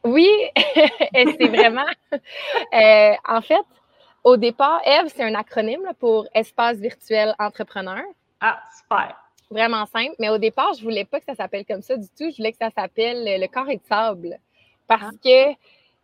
Oui, 0.03 0.29
c'est 1.13 1.47
vraiment. 1.47 1.85
Euh, 2.73 3.13
en 3.27 3.41
fait, 3.41 3.65
au 4.23 4.37
départ, 4.37 4.81
EVE, 4.85 5.07
c'est 5.07 5.23
un 5.23 5.35
acronyme 5.35 5.91
pour 5.99 6.27
Espace 6.33 6.77
virtuel 6.77 7.35
entrepreneur. 7.39 8.01
Ah, 8.39 8.61
super. 8.77 9.15
Vraiment 9.49 9.85
simple. 9.85 10.15
Mais 10.19 10.29
au 10.29 10.37
départ, 10.37 10.73
je 10.73 10.79
ne 10.79 10.83
voulais 10.85 11.05
pas 11.05 11.19
que 11.19 11.25
ça 11.25 11.35
s'appelle 11.35 11.65
comme 11.65 11.81
ça 11.81 11.97
du 11.97 12.07
tout. 12.07 12.29
Je 12.31 12.37
voulais 12.37 12.51
que 12.51 12.57
ça 12.57 12.69
s'appelle 12.69 13.39
le 13.39 13.47
carré 13.47 13.77
de 13.77 13.83
sable. 13.87 14.37
Parce 14.87 15.03
ah. 15.05 15.19
que 15.23 15.55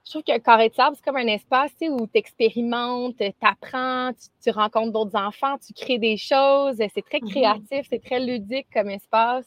je 0.05 0.11
trouve 0.11 0.23
que 0.23 0.37
carré 0.39 0.69
de 0.69 0.73
sable, 0.73 0.95
c'est 0.95 1.05
comme 1.05 1.17
un 1.17 1.27
espace 1.27 1.71
où 1.81 2.07
tu 2.07 2.17
expérimentes, 2.17 3.17
tu 3.17 3.33
apprends, 3.41 4.11
tu, 4.43 4.49
rencontres 4.51 4.91
d'autres 4.91 5.17
enfants, 5.17 5.57
tu 5.65 5.73
crées 5.73 5.99
des 5.99 6.17
choses. 6.17 6.77
C'est 6.77 7.05
très 7.05 7.19
mhm. 7.21 7.29
créatif, 7.29 7.87
c'est 7.89 8.03
très 8.03 8.19
ludique 8.19 8.67
comme 8.73 8.89
espace. 8.89 9.45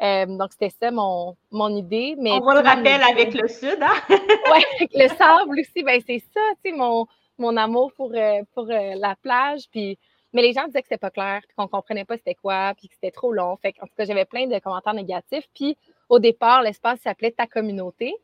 Euh, 0.00 0.26
donc, 0.26 0.52
c'était 0.52 0.70
ça 0.70 0.90
mon, 0.92 1.36
mon 1.50 1.74
idée. 1.76 2.14
Mais 2.18 2.30
On 2.30 2.40
voit 2.40 2.54
le 2.54 2.66
rappel 2.66 3.02
avec 3.02 3.34
le 3.34 3.48
sud, 3.48 3.78
hein? 3.80 4.00
oui, 4.08 4.62
avec 4.76 4.90
le 4.94 5.08
sable 5.08 5.58
aussi, 5.58 5.82
ben, 5.82 6.00
c'est 6.06 6.22
ça, 6.32 6.40
tu 6.62 6.70
sais, 6.70 6.76
mon, 6.76 7.06
mon 7.38 7.56
amour 7.56 7.92
pour, 7.94 8.12
euh, 8.14 8.42
pour 8.54 8.70
euh, 8.70 8.94
la 8.94 9.16
plage. 9.16 9.62
Puis, 9.72 9.98
mais 10.32 10.42
les 10.42 10.52
gens 10.52 10.66
disaient 10.66 10.82
que 10.82 10.88
c'était 10.88 10.98
pas 10.98 11.10
clair, 11.10 11.40
qu'on 11.56 11.64
ne 11.64 11.68
comprenait 11.68 12.04
pas 12.04 12.16
c'était 12.16 12.36
quoi, 12.36 12.74
puis 12.76 12.88
que 12.88 12.94
c'était 12.94 13.10
trop 13.10 13.32
long. 13.32 13.56
Fait 13.56 13.74
en 13.80 13.86
tout 13.86 13.92
cas, 13.96 14.04
j'avais 14.04 14.26
plein 14.26 14.46
de 14.46 14.58
commentaires 14.60 14.94
négatifs. 14.94 15.48
Puis 15.54 15.76
au 16.08 16.20
départ, 16.20 16.62
l'espace 16.62 17.00
s'appelait 17.00 17.32
Ta 17.32 17.46
communauté. 17.46 18.14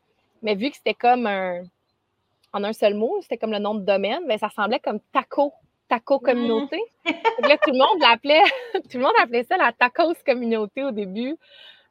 Mais 0.44 0.54
vu 0.54 0.70
que 0.70 0.76
c'était 0.76 0.94
comme 0.94 1.26
un, 1.26 1.62
en 2.52 2.62
un 2.62 2.72
seul 2.74 2.94
mot, 2.94 3.18
c'était 3.22 3.38
comme 3.38 3.50
le 3.50 3.58
nom 3.58 3.74
de 3.74 3.84
domaine, 3.84 4.26
bien, 4.28 4.36
ça 4.36 4.48
ressemblait 4.48 4.78
comme 4.78 5.00
taco, 5.10 5.54
taco 5.88 6.18
communauté. 6.18 6.78
là, 7.06 7.56
tout 7.56 7.72
le 7.72 7.78
monde 7.78 8.00
l'appelait, 8.00 8.42
tout 8.74 8.98
le 8.98 9.00
monde 9.00 9.14
appelait 9.20 9.44
ça 9.44 9.56
la 9.56 9.72
tacos 9.72 10.14
communauté 10.24 10.84
au 10.84 10.90
début. 10.90 11.34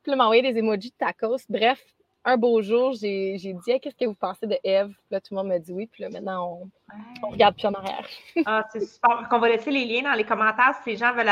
Puis 0.03 0.11
là, 0.11 0.15
m'envoyait 0.17 0.53
des 0.53 0.59
emojis 0.59 0.91
de 0.91 0.95
tacos. 0.95 1.37
Bref, 1.49 1.83
un 2.25 2.37
beau 2.37 2.61
jour, 2.61 2.93
j'ai 2.93 3.37
dit 3.37 3.79
Qu'est-ce 3.81 3.95
que 3.95 4.05
vous 4.05 4.15
pensez 4.15 4.47
de 4.47 4.57
Eve? 4.63 4.93
Là, 5.11 5.19
tout 5.19 5.33
le 5.33 5.37
monde 5.37 5.47
m'a 5.47 5.59
dit 5.59 5.73
oui. 5.73 5.87
Puis 5.91 6.03
là, 6.03 6.09
maintenant, 6.09 6.69
on, 7.23 7.29
regarde 7.29 7.55
plus 7.55 7.67
en 7.67 7.73
arrière. 7.73 8.07
ah, 8.45 8.65
c'est 8.71 8.85
super. 8.85 9.27
On 9.31 9.39
va 9.39 9.49
laisser 9.49 9.71
les 9.71 9.85
liens 9.85 10.03
dans 10.03 10.13
les 10.13 10.23
commentaires 10.23 10.75
si 10.83 10.91
les 10.91 10.97
gens 10.97 11.13
veulent. 11.13 11.29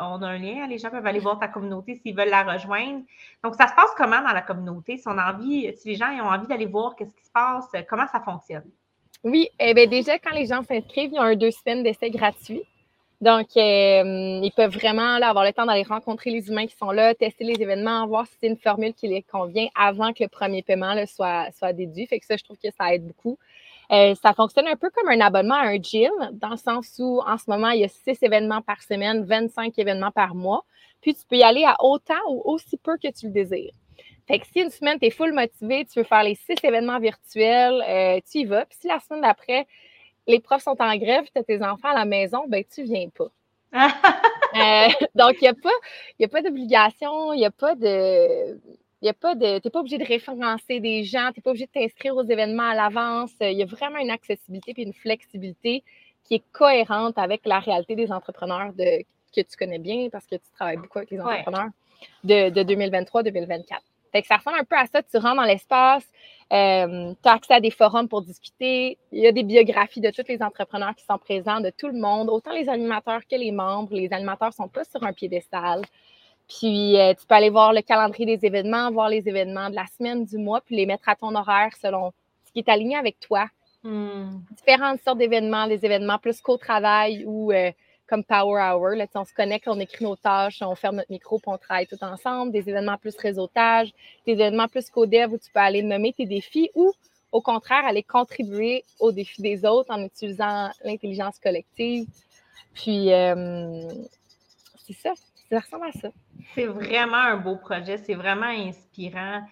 on 0.00 0.22
a 0.22 0.26
un 0.26 0.38
lien, 0.38 0.66
les 0.66 0.78
gens 0.78 0.90
peuvent 0.90 1.06
aller 1.06 1.18
voir 1.18 1.38
ta 1.38 1.48
communauté 1.48 1.96
s'ils 1.96 2.16
veulent 2.16 2.30
la 2.30 2.42
rejoindre. 2.42 3.02
Donc, 3.44 3.54
ça 3.54 3.68
se 3.68 3.74
passe 3.74 3.90
comment 3.96 4.22
dans 4.22 4.32
la 4.32 4.42
communauté? 4.42 4.96
Si 4.96 5.06
on 5.06 5.18
a 5.18 5.32
envie, 5.32 5.72
si 5.76 5.88
les 5.88 5.94
gens 5.96 6.10
ont 6.10 6.30
envie 6.30 6.46
d'aller 6.46 6.66
voir 6.66 6.96
qu'est-ce 6.96 7.14
qui 7.14 7.24
se 7.24 7.32
passe, 7.32 7.70
comment 7.88 8.06
ça 8.06 8.20
fonctionne? 8.20 8.70
Oui, 9.24 9.48
eh 9.58 9.74
bien, 9.74 9.86
déjà, 9.86 10.18
quand 10.18 10.34
les 10.34 10.46
gens 10.46 10.62
s'inscrivent, 10.62 11.10
il 11.12 11.16
y 11.16 11.18
a 11.18 11.22
un 11.22 11.36
deux 11.36 11.50
semaines 11.50 11.82
d'essai 11.82 12.10
gratuit. 12.10 12.62
Donc, 13.20 13.48
euh, 13.56 14.40
ils 14.42 14.52
peuvent 14.56 14.72
vraiment 14.72 15.14
avoir 15.14 15.44
le 15.44 15.52
temps 15.52 15.66
d'aller 15.66 15.82
rencontrer 15.82 16.30
les 16.30 16.48
humains 16.48 16.66
qui 16.66 16.76
sont 16.76 16.92
là, 16.92 17.14
tester 17.14 17.44
les 17.44 17.60
événements, 17.60 18.06
voir 18.06 18.26
si 18.26 18.34
c'est 18.40 18.46
une 18.46 18.56
formule 18.56 18.94
qui 18.94 19.08
les 19.08 19.22
convient 19.22 19.66
avant 19.74 20.12
que 20.12 20.22
le 20.22 20.28
premier 20.28 20.62
paiement 20.62 20.94
soit, 21.06 21.72
déduit. 21.72 22.06
Fait 22.06 22.20
que 22.20 22.26
ça, 22.26 22.36
je 22.36 22.44
trouve 22.44 22.58
que 22.58 22.68
ça 22.78 22.94
aide 22.94 23.06
beaucoup. 23.06 23.36
Euh, 23.90 24.14
ça 24.22 24.34
fonctionne 24.34 24.68
un 24.68 24.76
peu 24.76 24.90
comme 24.90 25.08
un 25.08 25.20
abonnement 25.20 25.56
à 25.56 25.66
un 25.66 25.78
gym, 25.78 26.12
dans 26.32 26.50
le 26.50 26.56
sens 26.56 26.94
où 27.00 27.20
en 27.26 27.38
ce 27.38 27.44
moment, 27.48 27.70
il 27.70 27.80
y 27.80 27.84
a 27.84 27.88
six 27.88 28.22
événements 28.22 28.62
par 28.62 28.82
semaine, 28.82 29.24
25 29.24 29.76
événements 29.78 30.12
par 30.12 30.36
mois. 30.36 30.64
Puis 31.00 31.14
tu 31.14 31.22
peux 31.28 31.36
y 31.36 31.42
aller 31.42 31.64
à 31.64 31.76
autant 31.82 32.20
ou 32.28 32.42
aussi 32.44 32.76
peu 32.76 32.96
que 32.98 33.08
tu 33.10 33.26
le 33.26 33.32
désires. 33.32 33.72
Fait 34.28 34.38
que 34.38 34.46
si 34.46 34.60
une 34.60 34.70
semaine, 34.70 34.98
tu 35.00 35.06
es 35.06 35.10
full 35.10 35.32
motivé, 35.32 35.86
tu 35.86 35.98
veux 35.98 36.04
faire 36.04 36.22
les 36.22 36.34
six 36.34 36.54
événements 36.62 37.00
virtuels, 37.00 37.82
euh, 37.88 38.20
tu 38.30 38.40
y 38.40 38.44
vas. 38.44 38.66
Puis 38.66 38.78
si 38.82 38.86
la 38.86 39.00
semaine 39.00 39.22
d'après, 39.22 39.66
les 40.28 40.40
profs 40.40 40.62
sont 40.62 40.76
en 40.78 40.96
grève, 40.96 41.24
tu 41.32 41.38
as 41.40 41.42
tes 41.42 41.62
enfants 41.62 41.88
à 41.88 41.94
la 41.94 42.04
maison, 42.04 42.44
ben 42.46 42.62
tu 42.72 42.84
viens 42.84 43.08
pas. 43.08 43.30
Euh, 44.56 44.88
donc, 45.14 45.34
il 45.34 45.42
n'y 45.42 45.48
a 45.48 45.52
pas, 45.52 46.28
pas 46.32 46.40
d'obligation, 46.40 47.34
il 47.34 47.40
n'y 47.40 47.44
a 47.44 47.50
pas 47.50 47.74
de. 47.74 48.58
Il 49.02 49.08
a 49.08 49.12
pas 49.12 49.34
de, 49.34 49.58
t'es 49.58 49.68
pas 49.68 49.80
obligé 49.80 49.98
de 49.98 50.06
référencer 50.06 50.80
des 50.80 51.04
gens, 51.04 51.28
tu 51.34 51.38
n'es 51.38 51.42
pas 51.42 51.50
obligé 51.50 51.66
de 51.66 51.70
t'inscrire 51.70 52.16
aux 52.16 52.24
événements 52.24 52.70
à 52.70 52.74
l'avance. 52.74 53.30
Il 53.42 53.58
y 53.58 53.62
a 53.62 53.66
vraiment 53.66 53.98
une 53.98 54.10
accessibilité 54.10 54.72
et 54.74 54.82
une 54.84 54.94
flexibilité 54.94 55.84
qui 56.24 56.36
est 56.36 56.42
cohérente 56.50 57.18
avec 57.18 57.44
la 57.44 57.58
réalité 57.58 57.94
des 57.94 58.10
entrepreneurs 58.10 58.72
de, 58.72 59.04
que 59.36 59.42
tu 59.42 59.56
connais 59.58 59.78
bien 59.78 60.08
parce 60.10 60.26
que 60.26 60.36
tu 60.36 60.50
travailles 60.54 60.78
beaucoup 60.78 60.98
avec 60.98 61.10
les 61.10 61.20
entrepreneurs 61.20 61.68
de, 62.24 62.48
de 62.48 62.62
2023-2024. 62.62 63.80
Fait 64.12 64.22
que 64.22 64.28
ça 64.28 64.36
ressemble 64.36 64.58
un 64.58 64.64
peu 64.64 64.76
à 64.76 64.86
ça. 64.86 65.02
Tu 65.02 65.16
rentres 65.18 65.36
dans 65.36 65.42
l'espace, 65.42 66.06
euh, 66.52 67.12
tu 67.22 67.28
as 67.28 67.32
accès 67.32 67.54
à 67.54 67.60
des 67.60 67.70
forums 67.70 68.08
pour 68.08 68.22
discuter. 68.22 68.98
Il 69.12 69.20
y 69.20 69.26
a 69.26 69.32
des 69.32 69.42
biographies 69.42 70.00
de 70.00 70.10
tous 70.10 70.26
les 70.28 70.42
entrepreneurs 70.42 70.94
qui 70.94 71.04
sont 71.04 71.18
présents, 71.18 71.60
de 71.60 71.70
tout 71.70 71.88
le 71.88 71.98
monde, 71.98 72.30
autant 72.30 72.52
les 72.52 72.68
animateurs 72.68 73.20
que 73.30 73.36
les 73.36 73.52
membres. 73.52 73.94
Les 73.94 74.12
animateurs 74.12 74.52
sont 74.52 74.68
pas 74.68 74.84
sur 74.84 75.02
un 75.02 75.12
piédestal. 75.12 75.82
Puis 76.48 76.98
euh, 76.98 77.12
tu 77.12 77.26
peux 77.26 77.34
aller 77.34 77.50
voir 77.50 77.72
le 77.72 77.82
calendrier 77.82 78.36
des 78.36 78.46
événements, 78.46 78.90
voir 78.90 79.10
les 79.10 79.28
événements 79.28 79.68
de 79.68 79.74
la 79.74 79.86
semaine, 79.86 80.24
du 80.24 80.38
mois, 80.38 80.62
puis 80.62 80.76
les 80.76 80.86
mettre 80.86 81.08
à 81.08 81.14
ton 81.14 81.34
horaire 81.34 81.72
selon 81.80 82.12
ce 82.46 82.52
qui 82.52 82.60
est 82.60 82.68
aligné 82.70 82.96
avec 82.96 83.20
toi. 83.20 83.46
Hmm. 83.84 84.40
Différentes 84.56 85.00
sortes 85.02 85.18
d'événements, 85.18 85.66
des 85.66 85.84
événements 85.84 86.18
plus 86.18 86.40
qu'au 86.40 86.56
travail 86.56 87.24
ou 87.26 87.52
euh, 87.52 87.70
comme 88.08 88.24
Power 88.24 88.60
Hour. 88.60 88.96
Là, 88.96 89.06
on 89.14 89.24
se 89.24 89.34
connecte, 89.34 89.68
on 89.68 89.78
écrit 89.78 90.04
nos 90.04 90.16
tâches, 90.16 90.62
on 90.62 90.74
ferme 90.74 90.96
notre 90.96 91.10
micro, 91.10 91.38
puis 91.38 91.48
on 91.48 91.58
travaille 91.58 91.86
tout 91.86 92.02
ensemble. 92.02 92.52
Des 92.52 92.68
événements 92.68 92.96
plus 92.96 93.16
réseautage, 93.16 93.92
des 94.26 94.32
événements 94.32 94.68
plus 94.68 94.88
co-dev 94.90 95.32
où 95.32 95.38
tu 95.38 95.50
peux 95.52 95.60
aller 95.60 95.82
nommer 95.82 96.12
tes 96.12 96.26
défis 96.26 96.70
ou, 96.74 96.92
au 97.30 97.40
contraire, 97.40 97.84
aller 97.86 98.02
contribuer 98.02 98.84
aux 98.98 99.12
défis 99.12 99.42
des 99.42 99.64
autres 99.64 99.92
en 99.92 100.02
utilisant 100.02 100.70
l'intelligence 100.84 101.38
collective. 101.38 102.06
Puis, 102.74 103.12
euh, 103.12 103.88
c'est 104.86 104.96
ça. 104.96 105.12
Ça 105.50 105.60
ressemble 105.60 105.86
à 105.86 105.92
ça. 105.92 106.08
C'est 106.54 106.66
vraiment 106.66 107.16
un 107.16 107.36
beau 107.36 107.56
projet. 107.56 107.98
C'est 107.98 108.14
vraiment 108.14 108.46
inspirant. 108.46 109.42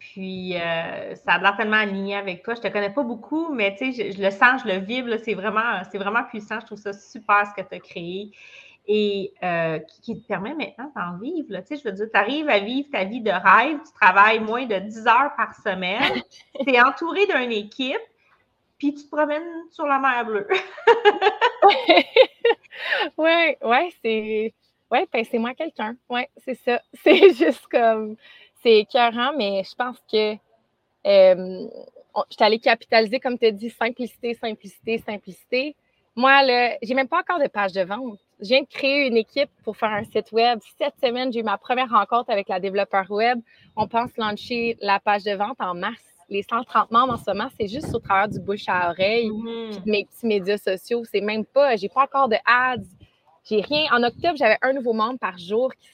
Puis, 0.00 0.56
euh, 0.56 1.14
ça 1.14 1.32
a 1.34 1.38
l'air 1.38 1.56
tellement 1.58 1.76
aligné 1.76 2.16
avec 2.16 2.42
toi. 2.42 2.54
Je 2.54 2.60
ne 2.60 2.64
te 2.66 2.72
connais 2.72 2.90
pas 2.90 3.02
beaucoup, 3.02 3.52
mais 3.52 3.76
tu 3.76 3.92
sais, 3.92 4.12
je, 4.12 4.22
le 4.22 4.30
sens, 4.30 4.62
je 4.64 4.68
le 4.68 4.78
vibre. 4.78 5.10
C'est 5.22 5.34
vraiment, 5.34 5.82
vraiment 5.92 6.24
puissant. 6.24 6.58
Je 6.58 6.66
trouve 6.66 6.78
ça 6.78 6.94
super 6.94 7.46
ce 7.46 7.62
que 7.62 7.68
tu 7.68 7.74
as 7.74 7.80
créé 7.80 8.30
et 8.88 9.34
euh, 9.42 9.78
qui, 10.02 10.18
te 10.18 10.26
permet 10.26 10.54
maintenant 10.54 10.90
d'en 10.96 11.18
vivre. 11.18 11.48
Tu 11.60 11.66
sais, 11.66 11.76
je 11.76 11.84
veux 11.84 11.92
dire, 11.94 12.06
tu 12.10 12.18
arrives 12.18 12.48
à 12.48 12.60
vivre 12.60 12.88
ta 12.90 13.04
vie 13.04 13.20
de 13.20 13.30
rêve. 13.30 13.78
Tu 13.84 13.92
travailles 13.92 14.40
moins 14.40 14.64
de 14.64 14.76
10 14.76 15.06
heures 15.06 15.36
par 15.36 15.54
semaine. 15.54 16.22
tu 16.66 16.74
es 16.74 16.80
entouré 16.80 17.26
d'une 17.26 17.52
équipe, 17.52 18.00
puis 18.78 18.94
tu 18.94 19.04
te 19.04 19.14
promènes 19.14 19.42
sur 19.70 19.84
la 19.84 19.98
mer 19.98 20.24
bleue. 20.24 20.48
oui, 23.18 23.56
ouais, 23.62 23.92
c'est. 24.02 24.54
Ouais, 24.90 25.06
ben, 25.12 25.24
c'est 25.30 25.38
moi 25.38 25.52
quelqu'un. 25.52 25.94
Oui, 26.08 26.22
c'est 26.38 26.54
ça. 26.54 26.80
C'est 27.04 27.34
juste 27.34 27.66
comme 27.68 28.16
c'est 28.62 28.78
écœurant, 28.80 29.32
mais 29.36 29.62
je 29.64 29.74
pense 29.74 29.96
que 30.10 30.34
euh, 31.06 31.68
je 32.28 32.34
suis 32.34 32.44
allée 32.44 32.58
capitaliser, 32.58 33.20
comme 33.20 33.38
tu 33.38 33.46
as 33.46 33.50
dit, 33.50 33.70
simplicité, 33.70 34.34
simplicité, 34.34 34.98
simplicité. 34.98 35.76
Moi, 36.16 36.42
là, 36.42 36.76
j'ai 36.82 36.94
même 36.94 37.08
pas 37.08 37.20
encore 37.20 37.38
de 37.38 37.46
page 37.46 37.72
de 37.72 37.82
vente. 37.82 38.18
Je 38.40 38.48
viens 38.48 38.62
de 38.62 38.66
créer 38.66 39.06
une 39.06 39.16
équipe 39.16 39.50
pour 39.64 39.76
faire 39.76 39.90
un 39.90 40.04
site 40.04 40.32
web. 40.32 40.58
Cette 40.78 40.94
semaine, 41.02 41.32
j'ai 41.32 41.40
eu 41.40 41.42
ma 41.42 41.56
première 41.56 41.90
rencontre 41.90 42.30
avec 42.30 42.48
la 42.48 42.58
développeur 42.58 43.10
web. 43.10 43.40
On 43.76 43.86
pense 43.86 44.10
lancer 44.16 44.76
la 44.80 44.98
page 44.98 45.24
de 45.24 45.32
vente 45.32 45.60
en 45.60 45.74
mars. 45.74 46.02
Les 46.28 46.42
130 46.42 46.90
membres 46.90 47.14
en 47.14 47.16
ce 47.16 47.30
moment, 47.30 47.48
c'est 47.58 47.68
juste 47.68 47.94
au 47.94 47.98
travers 47.98 48.28
du 48.28 48.38
bouche 48.38 48.64
à 48.68 48.90
oreille, 48.90 49.30
mm-hmm. 49.30 49.82
mes 49.84 50.04
petits 50.04 50.26
médias 50.26 50.58
sociaux. 50.58 51.04
C'est 51.04 51.20
même 51.20 51.44
pas, 51.44 51.76
j'ai 51.76 51.88
pas 51.88 52.04
encore 52.04 52.28
de 52.28 52.36
ads. 52.44 52.82
J'ai 53.44 53.60
rien. 53.60 53.86
En 53.92 54.02
octobre, 54.02 54.36
j'avais 54.36 54.58
un 54.62 54.72
nouveau 54.72 54.92
membre 54.92 55.18
par 55.18 55.38
jour 55.38 55.72
qui 55.74 55.88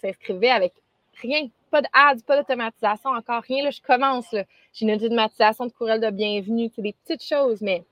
s'inscrivait 0.00 0.50
avec 0.50 0.74
rien 1.20 1.48
pas 1.70 1.82
d'ads, 1.82 2.20
pas 2.26 2.36
d'automatisation, 2.36 3.10
encore 3.10 3.42
rien. 3.42 3.64
Là, 3.64 3.70
je 3.70 3.80
commence. 3.80 4.34
J'ai 4.72 4.86
une 4.86 4.92
automatisation 4.92 5.66
de 5.66 5.72
courriel 5.72 6.00
de 6.00 6.10
bienvenue, 6.10 6.70
c'est 6.74 6.82
des 6.82 6.94
petites 7.04 7.24
choses, 7.24 7.60
mais 7.60 7.84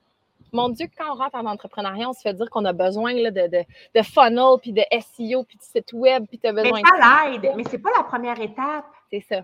mon 0.51 0.69
Dieu, 0.69 0.87
quand 0.97 1.11
on 1.11 1.15
rentre 1.15 1.35
en 1.35 1.45
entrepreneuriat, 1.45 2.09
on 2.09 2.13
se 2.13 2.21
fait 2.21 2.33
dire 2.33 2.49
qu'on 2.49 2.65
a 2.65 2.73
besoin 2.73 3.13
là, 3.13 3.31
de, 3.31 3.47
de, 3.47 3.63
de, 3.95 4.01
funnel, 4.01 4.57
puis 4.61 4.73
de 4.73 4.81
SEO, 4.91 5.43
puis 5.43 5.57
de 5.57 5.63
site 5.63 5.93
web, 5.93 6.25
puis 6.27 6.39
tu 6.39 6.47
as 6.47 6.53
besoin 6.53 6.79
mais 6.81 6.99
ça 6.99 7.29
l'aide, 7.29 7.53
mais 7.55 7.63
ce 7.63 7.73
n'est 7.73 7.77
pas 7.81 7.91
la 7.95 8.03
première 8.03 8.39
étape. 8.39 8.85
C'est 9.11 9.21
ça. 9.21 9.41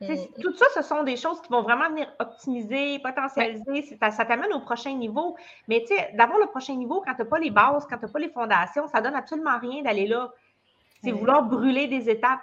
Mm. 0.00 0.42
Tout 0.42 0.54
ça, 0.54 0.66
ce 0.74 0.82
sont 0.82 1.02
des 1.04 1.16
choses 1.16 1.40
qui 1.40 1.50
vont 1.50 1.62
vraiment 1.62 1.88
venir 1.88 2.12
optimiser, 2.18 2.98
potentialiser. 2.98 3.96
Ça, 4.10 4.24
t'amène 4.24 4.52
au 4.52 4.60
prochain 4.60 4.92
niveau. 4.92 5.36
Mais 5.68 5.84
tu 5.86 5.94
sais, 5.94 6.10
d'avoir 6.14 6.38
le 6.38 6.46
prochain 6.46 6.74
niveau, 6.74 7.02
quand 7.06 7.14
tu 7.14 7.22
n'as 7.22 7.28
pas 7.28 7.38
les 7.38 7.50
bases, 7.50 7.86
quand 7.88 7.96
tu 7.96 8.04
n'as 8.04 8.10
pas 8.10 8.18
les 8.18 8.28
fondations, 8.28 8.86
ça 8.88 8.98
ne 8.98 9.04
donne 9.04 9.14
absolument 9.14 9.58
rien 9.58 9.82
d'aller 9.82 10.06
là. 10.06 10.32
C'est 11.02 11.12
vouloir 11.12 11.42
brûler 11.42 11.86
des 11.86 12.08
étapes. 12.08 12.40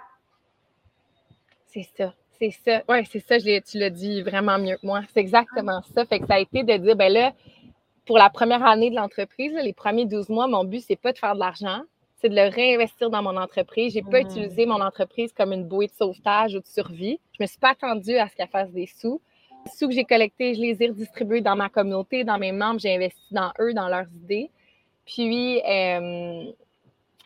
C'est 1.72 1.88
ça. 1.96 2.12
C'est 2.38 2.50
ça. 2.50 2.82
Oui, 2.88 2.98
c'est 3.10 3.20
ça. 3.20 3.38
tu 3.38 3.78
l'as 3.78 3.90
dit 3.90 4.22
vraiment 4.22 4.58
mieux 4.58 4.76
que 4.76 4.86
moi. 4.86 5.02
C'est 5.12 5.20
exactement 5.20 5.80
ça. 5.94 6.04
Fait 6.04 6.20
que 6.20 6.26
ça 6.26 6.34
a 6.34 6.38
été 6.40 6.64
de 6.64 6.76
dire, 6.76 6.96
ben 6.96 7.12
là, 7.12 7.32
pour 8.04 8.18
la 8.18 8.30
première 8.30 8.64
année 8.64 8.90
de 8.90 8.96
l'entreprise, 8.96 9.52
les 9.52 9.72
premiers 9.72 10.06
12 10.06 10.28
mois, 10.28 10.48
mon 10.48 10.64
but, 10.64 10.84
c'est 10.86 10.96
pas 10.96 11.12
de 11.12 11.18
faire 11.18 11.34
de 11.34 11.40
l'argent, 11.40 11.82
c'est 12.20 12.28
de 12.28 12.34
le 12.34 12.48
réinvestir 12.48 13.10
dans 13.10 13.22
mon 13.22 13.36
entreprise. 13.36 13.94
Je 13.94 14.00
n'ai 14.00 14.10
pas 14.10 14.22
mmh. 14.22 14.26
utilisé 14.26 14.66
mon 14.66 14.80
entreprise 14.80 15.32
comme 15.32 15.52
une 15.52 15.64
bouée 15.64 15.86
de 15.86 15.92
sauvetage 15.92 16.54
ou 16.54 16.60
de 16.60 16.66
survie. 16.66 17.20
Je 17.32 17.38
ne 17.40 17.44
me 17.44 17.46
suis 17.46 17.58
pas 17.58 17.70
attendue 17.70 18.16
à 18.16 18.28
ce 18.28 18.34
qu'elle 18.34 18.48
fasse 18.48 18.70
des 18.70 18.86
sous. 18.86 19.20
Les 19.64 19.70
sous 19.72 19.88
que 19.88 19.94
j'ai 19.94 20.04
collectés, 20.04 20.54
je 20.54 20.60
les 20.60 20.82
ai 20.82 20.88
redistribués 20.88 21.40
dans 21.40 21.56
ma 21.56 21.68
communauté, 21.68 22.24
dans 22.24 22.38
mes 22.38 22.52
membres. 22.52 22.80
J'ai 22.80 22.94
investi 22.94 23.32
dans 23.32 23.52
eux, 23.60 23.72
dans 23.72 23.88
leurs 23.88 24.12
idées. 24.14 24.50
Puis, 25.06 25.60
euh, 25.62 26.44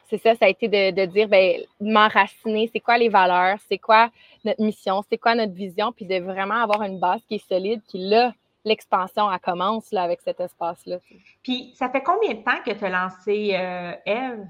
c'est 0.08 0.18
ça, 0.18 0.34
ça 0.34 0.46
a 0.46 0.48
été 0.48 0.68
de, 0.68 1.04
dire, 1.06 1.28
ben, 1.28 1.60
m'enraciner, 1.80 2.70
c'est 2.72 2.80
quoi 2.80 2.98
les 2.98 3.08
valeurs, 3.08 3.58
c'est 3.68 3.78
quoi 3.78 4.10
notre 4.44 4.62
mission, 4.62 5.02
c'est 5.08 5.18
quoi 5.18 5.34
notre 5.34 5.52
vision, 5.52 5.92
puis 5.92 6.04
de 6.04 6.18
vraiment 6.20 6.62
avoir 6.62 6.82
une 6.82 6.98
base 6.98 7.20
qui 7.28 7.36
est 7.36 7.48
solide, 7.48 7.80
puis 7.88 7.98
là, 7.98 8.32
l'expansion, 8.64 9.30
elle 9.30 9.38
commence 9.38 9.90
là, 9.92 10.02
avec 10.02 10.20
cet 10.20 10.40
espace-là. 10.40 10.98
Puis, 11.42 11.72
ça 11.76 11.88
fait 11.88 12.02
combien 12.02 12.34
de 12.34 12.42
temps 12.42 12.62
que 12.64 12.72
tu 12.72 12.84
as 12.84 12.90
lancé 12.90 13.50
euh, 13.54 13.92
Eve? 14.04 14.46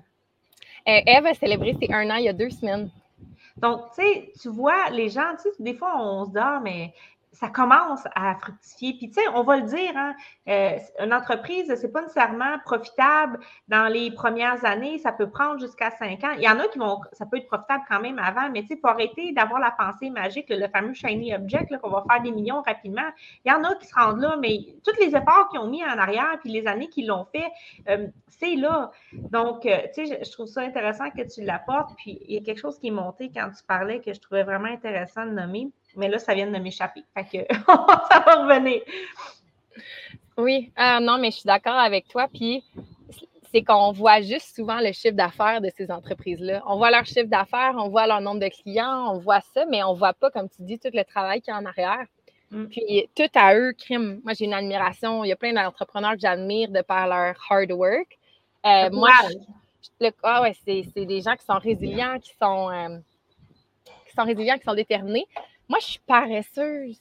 Euh, 0.88 1.00
Eve 1.06 1.26
a 1.26 1.34
célébré 1.34 1.76
c'est 1.80 1.92
un 1.92 2.08
an, 2.10 2.16
il 2.16 2.24
y 2.24 2.28
a 2.28 2.32
deux 2.32 2.50
semaines. 2.50 2.90
Donc, 3.56 3.82
tu 3.94 4.02
sais, 4.02 4.32
tu 4.40 4.48
vois, 4.48 4.90
les 4.90 5.08
gens, 5.08 5.32
tu 5.36 5.42
sais, 5.42 5.50
des 5.58 5.74
fois, 5.74 5.94
on 5.98 6.26
se 6.26 6.30
dit, 6.30 6.62
mais 6.62 6.92
ça 7.38 7.48
commence 7.48 8.00
à 8.14 8.34
fructifier. 8.36 8.94
Puis, 8.94 9.08
tu 9.08 9.20
sais, 9.20 9.28
on 9.34 9.42
va 9.42 9.58
le 9.58 9.64
dire, 9.64 9.92
hein, 9.94 10.14
euh, 10.48 10.78
une 11.04 11.12
entreprise, 11.12 11.72
c'est 11.76 11.92
pas 11.92 12.00
nécessairement 12.00 12.58
profitable 12.64 13.38
dans 13.68 13.92
les 13.92 14.10
premières 14.10 14.64
années. 14.64 14.98
Ça 14.98 15.12
peut 15.12 15.28
prendre 15.28 15.60
jusqu'à 15.60 15.90
cinq 15.90 16.24
ans. 16.24 16.32
Il 16.38 16.42
y 16.42 16.48
en 16.48 16.58
a 16.58 16.66
qui 16.68 16.78
vont, 16.78 17.00
ça 17.12 17.26
peut 17.26 17.36
être 17.36 17.46
profitable 17.46 17.84
quand 17.90 18.00
même 18.00 18.18
avant, 18.18 18.48
mais 18.50 18.62
tu 18.62 18.68
sais, 18.68 18.78
faut 18.80 18.88
arrêter 18.88 19.32
d'avoir 19.32 19.60
la 19.60 19.70
pensée 19.70 20.08
magique, 20.08 20.46
le, 20.48 20.66
fameux 20.68 20.94
shiny 20.94 21.34
object, 21.34 21.76
qu'on 21.78 21.90
va 21.90 22.04
faire 22.10 22.22
des 22.22 22.32
millions 22.32 22.62
rapidement. 22.62 23.08
Il 23.44 23.52
y 23.52 23.54
en 23.54 23.62
a 23.64 23.74
qui 23.74 23.86
se 23.86 23.94
rendent 23.94 24.20
là, 24.20 24.36
mais 24.40 24.58
tous 24.82 24.98
les 24.98 25.14
efforts 25.14 25.50
qu'ils 25.50 25.60
ont 25.60 25.68
mis 25.68 25.84
en 25.84 25.98
arrière, 25.98 26.38
puis 26.40 26.50
les 26.50 26.66
années 26.66 26.88
qu'ils 26.88 27.06
l'ont 27.06 27.26
fait, 27.26 27.50
euh, 27.90 28.06
c'est 28.28 28.54
là. 28.54 28.90
Donc, 29.12 29.66
euh, 29.66 29.76
tu 29.94 30.06
sais, 30.06 30.20
je, 30.24 30.32
trouve 30.32 30.46
ça 30.46 30.62
intéressant 30.62 31.10
que 31.10 31.22
tu 31.22 31.42
l'apportes. 31.42 31.90
Puis, 31.98 32.18
il 32.26 32.34
y 32.34 32.38
a 32.38 32.40
quelque 32.40 32.60
chose 32.60 32.78
qui 32.78 32.88
est 32.88 32.92
monté 32.92 33.30
quand 33.34 33.50
tu 33.50 33.62
parlais 33.64 34.00
que 34.00 34.14
je 34.14 34.20
trouvais 34.20 34.42
vraiment 34.42 34.68
intéressant 34.68 35.26
de 35.26 35.32
nommer 35.32 35.70
mais 35.96 36.08
là, 36.08 36.18
ça 36.18 36.34
vient 36.34 36.46
de 36.46 36.58
m'échapper. 36.58 37.02
Fait 37.14 37.24
que 37.24 37.54
ça 37.66 38.20
va 38.24 38.34
revenir. 38.42 38.82
Oui, 40.36 40.70
ah, 40.76 41.00
non, 41.00 41.18
mais 41.18 41.30
je 41.30 41.38
suis 41.38 41.46
d'accord 41.46 41.78
avec 41.78 42.08
toi. 42.08 42.28
Puis 42.32 42.62
c'est 43.52 43.62
qu'on 43.62 43.92
voit 43.92 44.20
juste 44.20 44.54
souvent 44.54 44.80
le 44.80 44.92
chiffre 44.92 45.16
d'affaires 45.16 45.60
de 45.60 45.70
ces 45.76 45.90
entreprises-là. 45.90 46.62
On 46.66 46.76
voit 46.76 46.90
leur 46.90 47.06
chiffre 47.06 47.28
d'affaires, 47.28 47.74
on 47.76 47.88
voit 47.88 48.06
leur 48.06 48.20
nombre 48.20 48.40
de 48.40 48.48
clients, 48.48 49.14
on 49.14 49.18
voit 49.18 49.40
ça, 49.54 49.64
mais 49.66 49.82
on 49.82 49.94
ne 49.94 49.98
voit 49.98 50.12
pas, 50.12 50.30
comme 50.30 50.48
tu 50.48 50.62
dis, 50.62 50.78
tout 50.78 50.90
le 50.92 51.04
travail 51.04 51.40
qu'il 51.40 51.52
y 51.52 51.56
a 51.56 51.58
en 51.58 51.64
arrière. 51.64 52.06
Mm. 52.50 52.66
Puis 52.66 53.08
tout 53.14 53.30
à 53.34 53.54
eux, 53.54 53.72
crime. 53.72 54.20
Moi, 54.24 54.34
j'ai 54.34 54.44
une 54.44 54.54
admiration. 54.54 55.24
Il 55.24 55.28
y 55.28 55.32
a 55.32 55.36
plein 55.36 55.52
d'entrepreneurs 55.52 56.12
que 56.12 56.20
j'admire 56.20 56.70
de 56.70 56.82
par 56.82 57.06
leur 57.06 57.34
hard 57.50 57.72
work. 57.72 58.18
Euh, 58.66 58.90
moi, 58.90 59.10
ah 60.22 60.42
ouais, 60.42 60.54
c'est 60.64 61.04
des 61.04 61.20
gens 61.22 61.34
qui 61.36 61.44
sont 61.44 61.58
résilients, 61.58 62.18
qui 62.18 62.32
sont, 62.40 62.70
euh, 62.70 62.98
qui 63.84 64.14
sont 64.14 64.24
résilients, 64.24 64.58
qui 64.58 64.64
sont 64.64 64.74
déterminés. 64.74 65.26
Moi, 65.68 65.78
je 65.80 65.86
suis 65.86 66.00
paresseuse. 66.06 67.00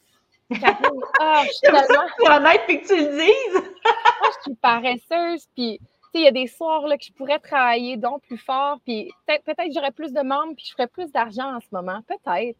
ah, 1.19 1.43
je 1.43 1.51
suis 1.51 1.61
tellement... 1.61 2.37
honnête 2.37 2.61
puis 2.67 2.81
que 2.81 2.87
tu 2.87 2.95
le 2.95 3.17
dises. 3.17 3.53
Moi, 4.21 4.29
je 4.37 4.41
suis 4.43 4.55
paresseuse, 4.55 5.47
puis 5.55 5.79
il 6.13 6.23
y 6.23 6.27
a 6.27 6.31
des 6.31 6.47
soirs 6.47 6.87
là, 6.87 6.97
que 6.97 7.03
je 7.03 7.11
pourrais 7.11 7.39
travailler 7.39 7.97
donc 7.97 8.21
plus 8.23 8.37
fort, 8.37 8.79
puis 8.85 9.11
peut-être 9.25 9.43
peut 9.43 9.53
que 9.53 9.73
j'aurais 9.73 9.91
plus 9.91 10.13
de 10.13 10.21
membres, 10.21 10.53
puis 10.55 10.65
je 10.65 10.71
ferais 10.71 10.87
plus 10.87 11.11
d'argent 11.11 11.55
en 11.55 11.59
ce 11.59 11.67
moment, 11.71 11.99
peut-être. 12.07 12.57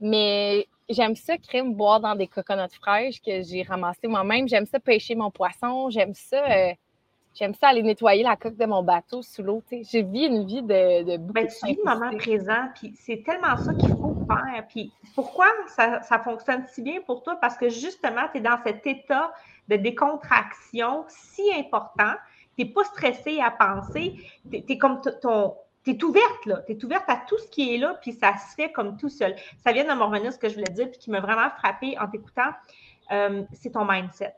Mais 0.00 0.66
j'aime 0.88 1.14
ça, 1.14 1.38
crème, 1.38 1.74
boire 1.74 2.00
dans 2.00 2.14
des 2.14 2.26
coconuts 2.26 2.74
fraîches 2.80 3.20
que 3.20 3.42
j'ai 3.42 3.62
ramassés 3.62 4.06
moi-même. 4.06 4.48
J'aime 4.48 4.66
ça 4.66 4.80
pêcher 4.80 5.14
mon 5.14 5.30
poisson. 5.30 5.90
J'aime 5.90 6.14
ça 6.14 6.44
euh, 6.50 6.72
J'aime 7.34 7.54
ça 7.54 7.68
aller 7.68 7.82
nettoyer 7.82 8.22
la 8.22 8.36
coque 8.36 8.56
de 8.56 8.64
mon 8.64 8.84
bateau 8.84 9.20
sous 9.20 9.42
l'eau. 9.42 9.62
Je 9.70 9.98
vis 9.98 10.26
une 10.26 10.46
vie 10.46 10.62
de, 10.62 11.02
de 11.02 11.16
beaucoup 11.16 11.32
ben, 11.32 11.48
Tu 11.48 11.66
vis 11.66 11.76
le 11.84 11.84
moment 11.84 12.16
présent, 12.16 12.68
puis 12.76 12.94
c'est 12.96 13.24
tellement 13.24 13.56
ça 13.56 13.74
qu'il 13.74 13.88
faut 13.88 14.16
faire. 14.28 14.64
Puis 14.68 14.92
pourquoi 15.16 15.46
ça, 15.66 16.00
ça, 16.02 16.20
fonctionne 16.20 16.64
si 16.68 16.82
bien 16.82 17.00
pour 17.00 17.24
toi? 17.24 17.36
Parce 17.40 17.56
que 17.56 17.68
justement, 17.68 18.22
tu 18.30 18.38
es 18.38 18.40
dans 18.40 18.58
cet 18.64 18.86
état 18.86 19.32
de 19.68 19.76
décontraction 19.76 21.04
si 21.08 21.42
important. 21.54 22.12
Tu 22.56 22.64
n'es 22.64 22.70
pas 22.70 22.84
stressé 22.84 23.40
à 23.40 23.50
penser. 23.50 24.14
Tu 24.48 24.62
es, 24.68 24.78
comme 24.78 25.00
ton, 25.20 25.56
tu 25.82 25.90
es 25.90 26.04
ouverte, 26.04 26.46
là. 26.46 26.62
Tu 26.66 26.72
es 26.74 26.84
ouverte 26.84 27.08
à 27.08 27.16
tout 27.26 27.38
ce 27.38 27.48
qui 27.48 27.74
est 27.74 27.78
là, 27.78 27.98
puis 28.00 28.12
ça 28.12 28.36
se 28.36 28.54
fait 28.54 28.70
comme 28.70 28.96
tout 28.96 29.08
seul. 29.08 29.34
Ça 29.64 29.72
vient 29.72 29.82
de 29.82 29.98
me 29.98 30.04
revenir 30.04 30.32
ce 30.32 30.38
que 30.38 30.48
je 30.48 30.54
voulais 30.54 30.72
dire, 30.72 30.88
puis 30.88 31.00
qui 31.00 31.10
m'a 31.10 31.18
vraiment 31.18 31.50
frappé 31.58 31.98
en 31.98 32.06
t'écoutant. 32.06 32.52
Euh, 33.10 33.42
c'est 33.52 33.70
ton 33.70 33.84
mindset. 33.84 34.34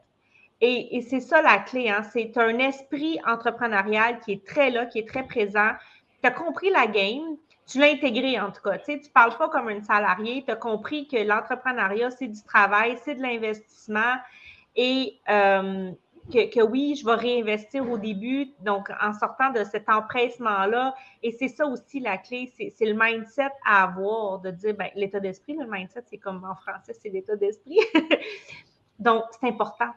Et, 0.60 1.02
c'est 1.08 1.20
ça 1.20 1.42
la 1.42 1.58
clé, 1.58 1.90
hein? 1.90 2.02
c'est 2.12 2.36
un 2.38 2.58
esprit 2.58 3.18
entrepreneurial 3.26 4.20
qui 4.20 4.32
est 4.32 4.46
très 4.46 4.70
là, 4.70 4.86
qui 4.86 4.98
est 5.00 5.08
très 5.08 5.24
présent. 5.24 5.70
Tu 6.22 6.28
as 6.28 6.30
compris 6.30 6.70
la 6.70 6.86
game, 6.86 7.36
tu 7.66 7.78
l'as 7.78 7.90
intégré 7.90 8.40
en 8.40 8.50
tout 8.50 8.62
cas. 8.62 8.78
Tu 8.78 8.92
ne 8.92 9.08
parles 9.12 9.36
pas 9.36 9.50
comme 9.50 9.68
une 9.68 9.82
salariée, 9.82 10.44
tu 10.46 10.52
as 10.52 10.56
compris 10.56 11.08
que 11.08 11.16
l'entrepreneuriat, 11.16 12.10
c'est 12.10 12.28
du 12.28 12.42
travail, 12.42 12.96
c'est 13.04 13.16
de 13.16 13.22
l'investissement 13.22 14.14
et 14.76 15.18
euh, 15.28 15.90
que, 16.30 16.62
oui, 16.62 16.96
je 16.96 17.04
vais 17.04 17.14
réinvestir 17.14 17.88
au 17.88 17.98
début, 17.98 18.48
donc 18.60 18.90
en 19.00 19.12
sortant 19.12 19.50
de 19.50 19.62
cet 19.64 19.88
empressement-là. 19.88 20.94
Et 21.22 21.32
c'est 21.32 21.48
ça 21.48 21.66
aussi 21.66 22.00
la 22.00 22.18
clé, 22.18 22.52
c'est 22.56 22.84
le 22.84 22.94
mindset 22.94 23.50
à 23.64 23.84
avoir, 23.84 24.40
de 24.40 24.50
dire, 24.50 24.74
ben, 24.74 24.88
l'état 24.94 25.20
d'esprit, 25.20 25.54
le 25.54 25.66
mindset, 25.66 26.02
c'est 26.06 26.18
comme 26.18 26.44
en 26.44 26.54
français, 26.54 26.94
c'est 27.00 27.10
l'état 27.10 27.36
d'esprit. 27.36 27.78
donc, 28.98 29.24
c'est 29.40 29.48
important. 29.48 29.92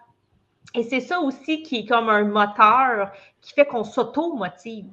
Et 0.75 0.83
c'est 0.83 0.99
ça 0.99 1.19
aussi 1.19 1.63
qui 1.63 1.77
est 1.77 1.85
comme 1.85 2.09
un 2.09 2.25
moteur 2.25 3.11
qui 3.41 3.53
fait 3.53 3.65
qu'on 3.65 3.83
s'auto-motive. 3.83 4.85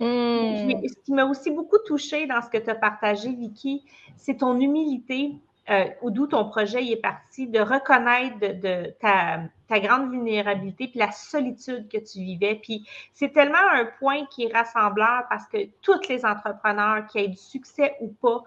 Hmm. 0.00 0.70
Ce 0.70 1.04
qui 1.04 1.12
m'a 1.12 1.24
aussi 1.24 1.50
beaucoup 1.50 1.78
touché 1.86 2.26
dans 2.26 2.40
ce 2.40 2.48
que 2.48 2.58
tu 2.58 2.70
as 2.70 2.74
partagé, 2.74 3.32
Vicky, 3.32 3.84
c'est 4.16 4.38
ton 4.38 4.58
humilité, 4.58 5.32
euh, 5.70 5.84
d'où 6.04 6.28
ton 6.28 6.48
projet 6.48 6.86
est 6.86 7.02
parti, 7.02 7.48
de 7.48 7.58
reconnaître 7.58 8.38
de, 8.38 8.90
ta, 9.00 9.40
ta, 9.68 9.80
grande 9.80 10.10
vulnérabilité 10.10 10.88
puis 10.88 11.00
la 11.00 11.10
solitude 11.10 11.88
que 11.88 11.98
tu 11.98 12.20
vivais. 12.20 12.54
Puis 12.62 12.88
c'est 13.12 13.32
tellement 13.32 13.58
un 13.72 13.86
point 13.98 14.24
qui 14.26 14.44
est 14.44 14.56
rassembleur 14.56 15.24
parce 15.28 15.46
que 15.48 15.68
tous 15.82 16.08
les 16.08 16.24
entrepreneurs, 16.24 17.06
qui 17.08 17.18
aient 17.18 17.28
du 17.28 17.36
succès 17.36 17.96
ou 18.00 18.08
pas, 18.08 18.44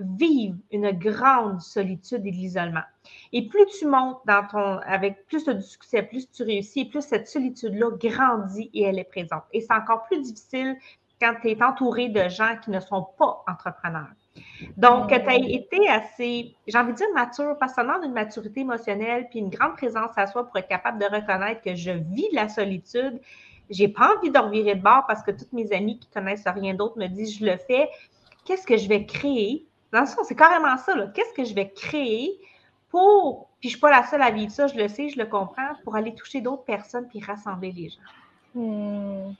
vivent 0.00 0.58
une 0.70 0.90
grande 0.92 1.60
solitude 1.60 2.26
et 2.26 2.30
de 2.30 2.36
l'isolement. 2.36 2.82
Et 3.32 3.48
plus 3.48 3.66
tu 3.78 3.86
montes 3.86 4.18
dans 4.26 4.46
ton, 4.46 4.78
avec 4.86 5.26
plus 5.26 5.44
de 5.44 5.58
succès, 5.60 6.02
plus 6.02 6.30
tu 6.30 6.42
réussis, 6.42 6.84
plus 6.84 7.02
cette 7.02 7.28
solitude-là 7.28 7.90
grandit 7.98 8.70
et 8.74 8.82
elle 8.82 8.98
est 8.98 9.04
présente. 9.04 9.44
Et 9.52 9.60
c'est 9.60 9.72
encore 9.72 10.04
plus 10.04 10.20
difficile 10.20 10.76
quand 11.20 11.34
tu 11.42 11.50
es 11.50 11.62
entouré 11.62 12.08
de 12.08 12.28
gens 12.28 12.56
qui 12.64 12.70
ne 12.70 12.80
sont 12.80 13.06
pas 13.18 13.44
entrepreneurs. 13.46 14.08
Donc, 14.76 15.08
tu 15.08 15.14
as 15.14 15.34
été 15.34 15.88
assez, 15.88 16.54
j'ai 16.66 16.78
envie 16.78 16.92
de 16.92 16.96
dire 16.96 17.06
mature, 17.14 17.56
parce 17.58 17.72
que 17.72 17.76
ça 17.76 17.82
demande 17.82 18.04
une 18.04 18.12
maturité 18.12 18.60
émotionnelle 18.60 19.26
puis 19.28 19.40
une 19.40 19.50
grande 19.50 19.74
présence 19.74 20.12
à 20.16 20.26
soi 20.26 20.46
pour 20.46 20.56
être 20.56 20.68
capable 20.68 20.98
de 20.98 21.04
reconnaître 21.04 21.60
que 21.62 21.74
je 21.74 21.90
vis 21.90 22.28
de 22.30 22.36
la 22.36 22.48
solitude. 22.48 23.20
J'ai 23.68 23.88
pas 23.88 24.16
envie 24.16 24.30
de 24.30 24.38
revirer 24.38 24.74
de 24.74 24.82
bord 24.82 25.04
parce 25.06 25.22
que 25.22 25.30
toutes 25.30 25.52
mes 25.52 25.72
amies 25.72 25.98
qui 25.98 26.08
connaissent 26.08 26.46
rien 26.46 26.74
d'autre 26.74 26.98
me 26.98 27.06
disent 27.06 27.38
je 27.38 27.44
le 27.44 27.56
fais. 27.56 27.88
Qu'est-ce 28.44 28.66
que 28.66 28.76
je 28.76 28.88
vais 28.88 29.04
créer? 29.04 29.66
Dans 29.92 30.00
le 30.00 30.06
sens, 30.06 30.26
c'est 30.26 30.36
carrément 30.36 30.76
ça. 30.76 30.94
Qu'est-ce 31.14 31.32
que 31.34 31.44
je 31.44 31.54
vais 31.54 31.70
créer 31.70 32.38
pour, 32.90 33.48
puis 33.60 33.68
je 33.68 33.74
ne 33.74 33.78
suis 33.78 33.80
pas 33.80 33.90
la 33.90 34.06
seule 34.06 34.22
à 34.22 34.30
vivre 34.30 34.50
ça, 34.50 34.66
je 34.66 34.76
le 34.76 34.88
sais, 34.88 35.08
je 35.08 35.18
le 35.18 35.26
comprends, 35.26 35.74
pour 35.84 35.96
aller 35.96 36.14
toucher 36.14 36.40
d'autres 36.40 36.64
personnes 36.64 37.08
puis 37.08 37.22
rassembler 37.22 37.72
les 37.72 37.88
gens. 37.88 38.00
Hmm. 38.54 39.32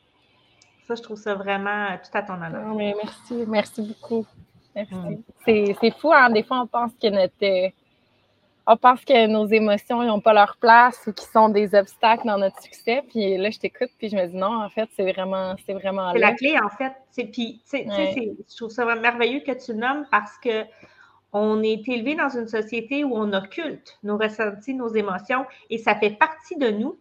Ça, 0.86 0.94
je 0.94 1.02
trouve 1.02 1.16
ça 1.16 1.34
vraiment 1.34 1.88
tout 1.98 2.16
à 2.16 2.22
ton 2.22 2.34
honneur. 2.34 2.74
merci, 2.74 3.44
merci 3.46 3.82
beaucoup. 3.82 4.26
Merci. 4.74 4.94
Hmm. 4.94 5.22
C'est 5.44 5.94
fou, 5.98 6.12
hein? 6.12 6.30
Des 6.30 6.42
fois, 6.42 6.60
on 6.62 6.66
pense 6.66 6.92
que 7.00 7.08
notre. 7.08 7.72
On 8.72 8.76
pense 8.76 9.04
que 9.04 9.26
nos 9.26 9.48
émotions 9.48 10.00
n'ont 10.04 10.20
pas 10.20 10.32
leur 10.32 10.56
place 10.56 11.04
ou 11.08 11.12
qu'ils 11.12 11.28
sont 11.28 11.48
des 11.48 11.74
obstacles 11.74 12.24
dans 12.24 12.38
notre 12.38 12.62
succès. 12.62 13.02
Puis 13.08 13.36
là, 13.36 13.50
je 13.50 13.58
t'écoute, 13.58 13.88
puis 13.98 14.08
je 14.08 14.14
me 14.14 14.24
dis 14.28 14.36
non, 14.36 14.62
en 14.62 14.68
fait, 14.68 14.88
c'est 14.94 15.10
vraiment, 15.10 15.56
c'est 15.66 15.72
vraiment. 15.72 16.12
C'est 16.12 16.20
la 16.20 16.34
clé, 16.34 16.56
en 16.56 16.68
fait. 16.68 16.92
Puis, 17.32 17.60
je 17.72 18.56
trouve 18.56 18.70
ça 18.70 18.84
merveilleux 18.94 19.40
que 19.40 19.50
tu 19.50 19.74
nommes 19.74 20.06
parce 20.12 20.38
que 20.38 20.62
on 21.32 21.64
est 21.64 21.88
élevé 21.88 22.14
dans 22.14 22.28
une 22.28 22.46
société 22.46 23.02
où 23.02 23.16
on 23.16 23.32
occulte 23.32 23.98
nos 24.04 24.16
ressentis, 24.16 24.74
nos 24.74 24.94
émotions, 24.94 25.46
et 25.68 25.78
ça 25.78 25.96
fait 25.96 26.10
partie 26.10 26.56
de 26.56 26.70
nous. 26.70 26.96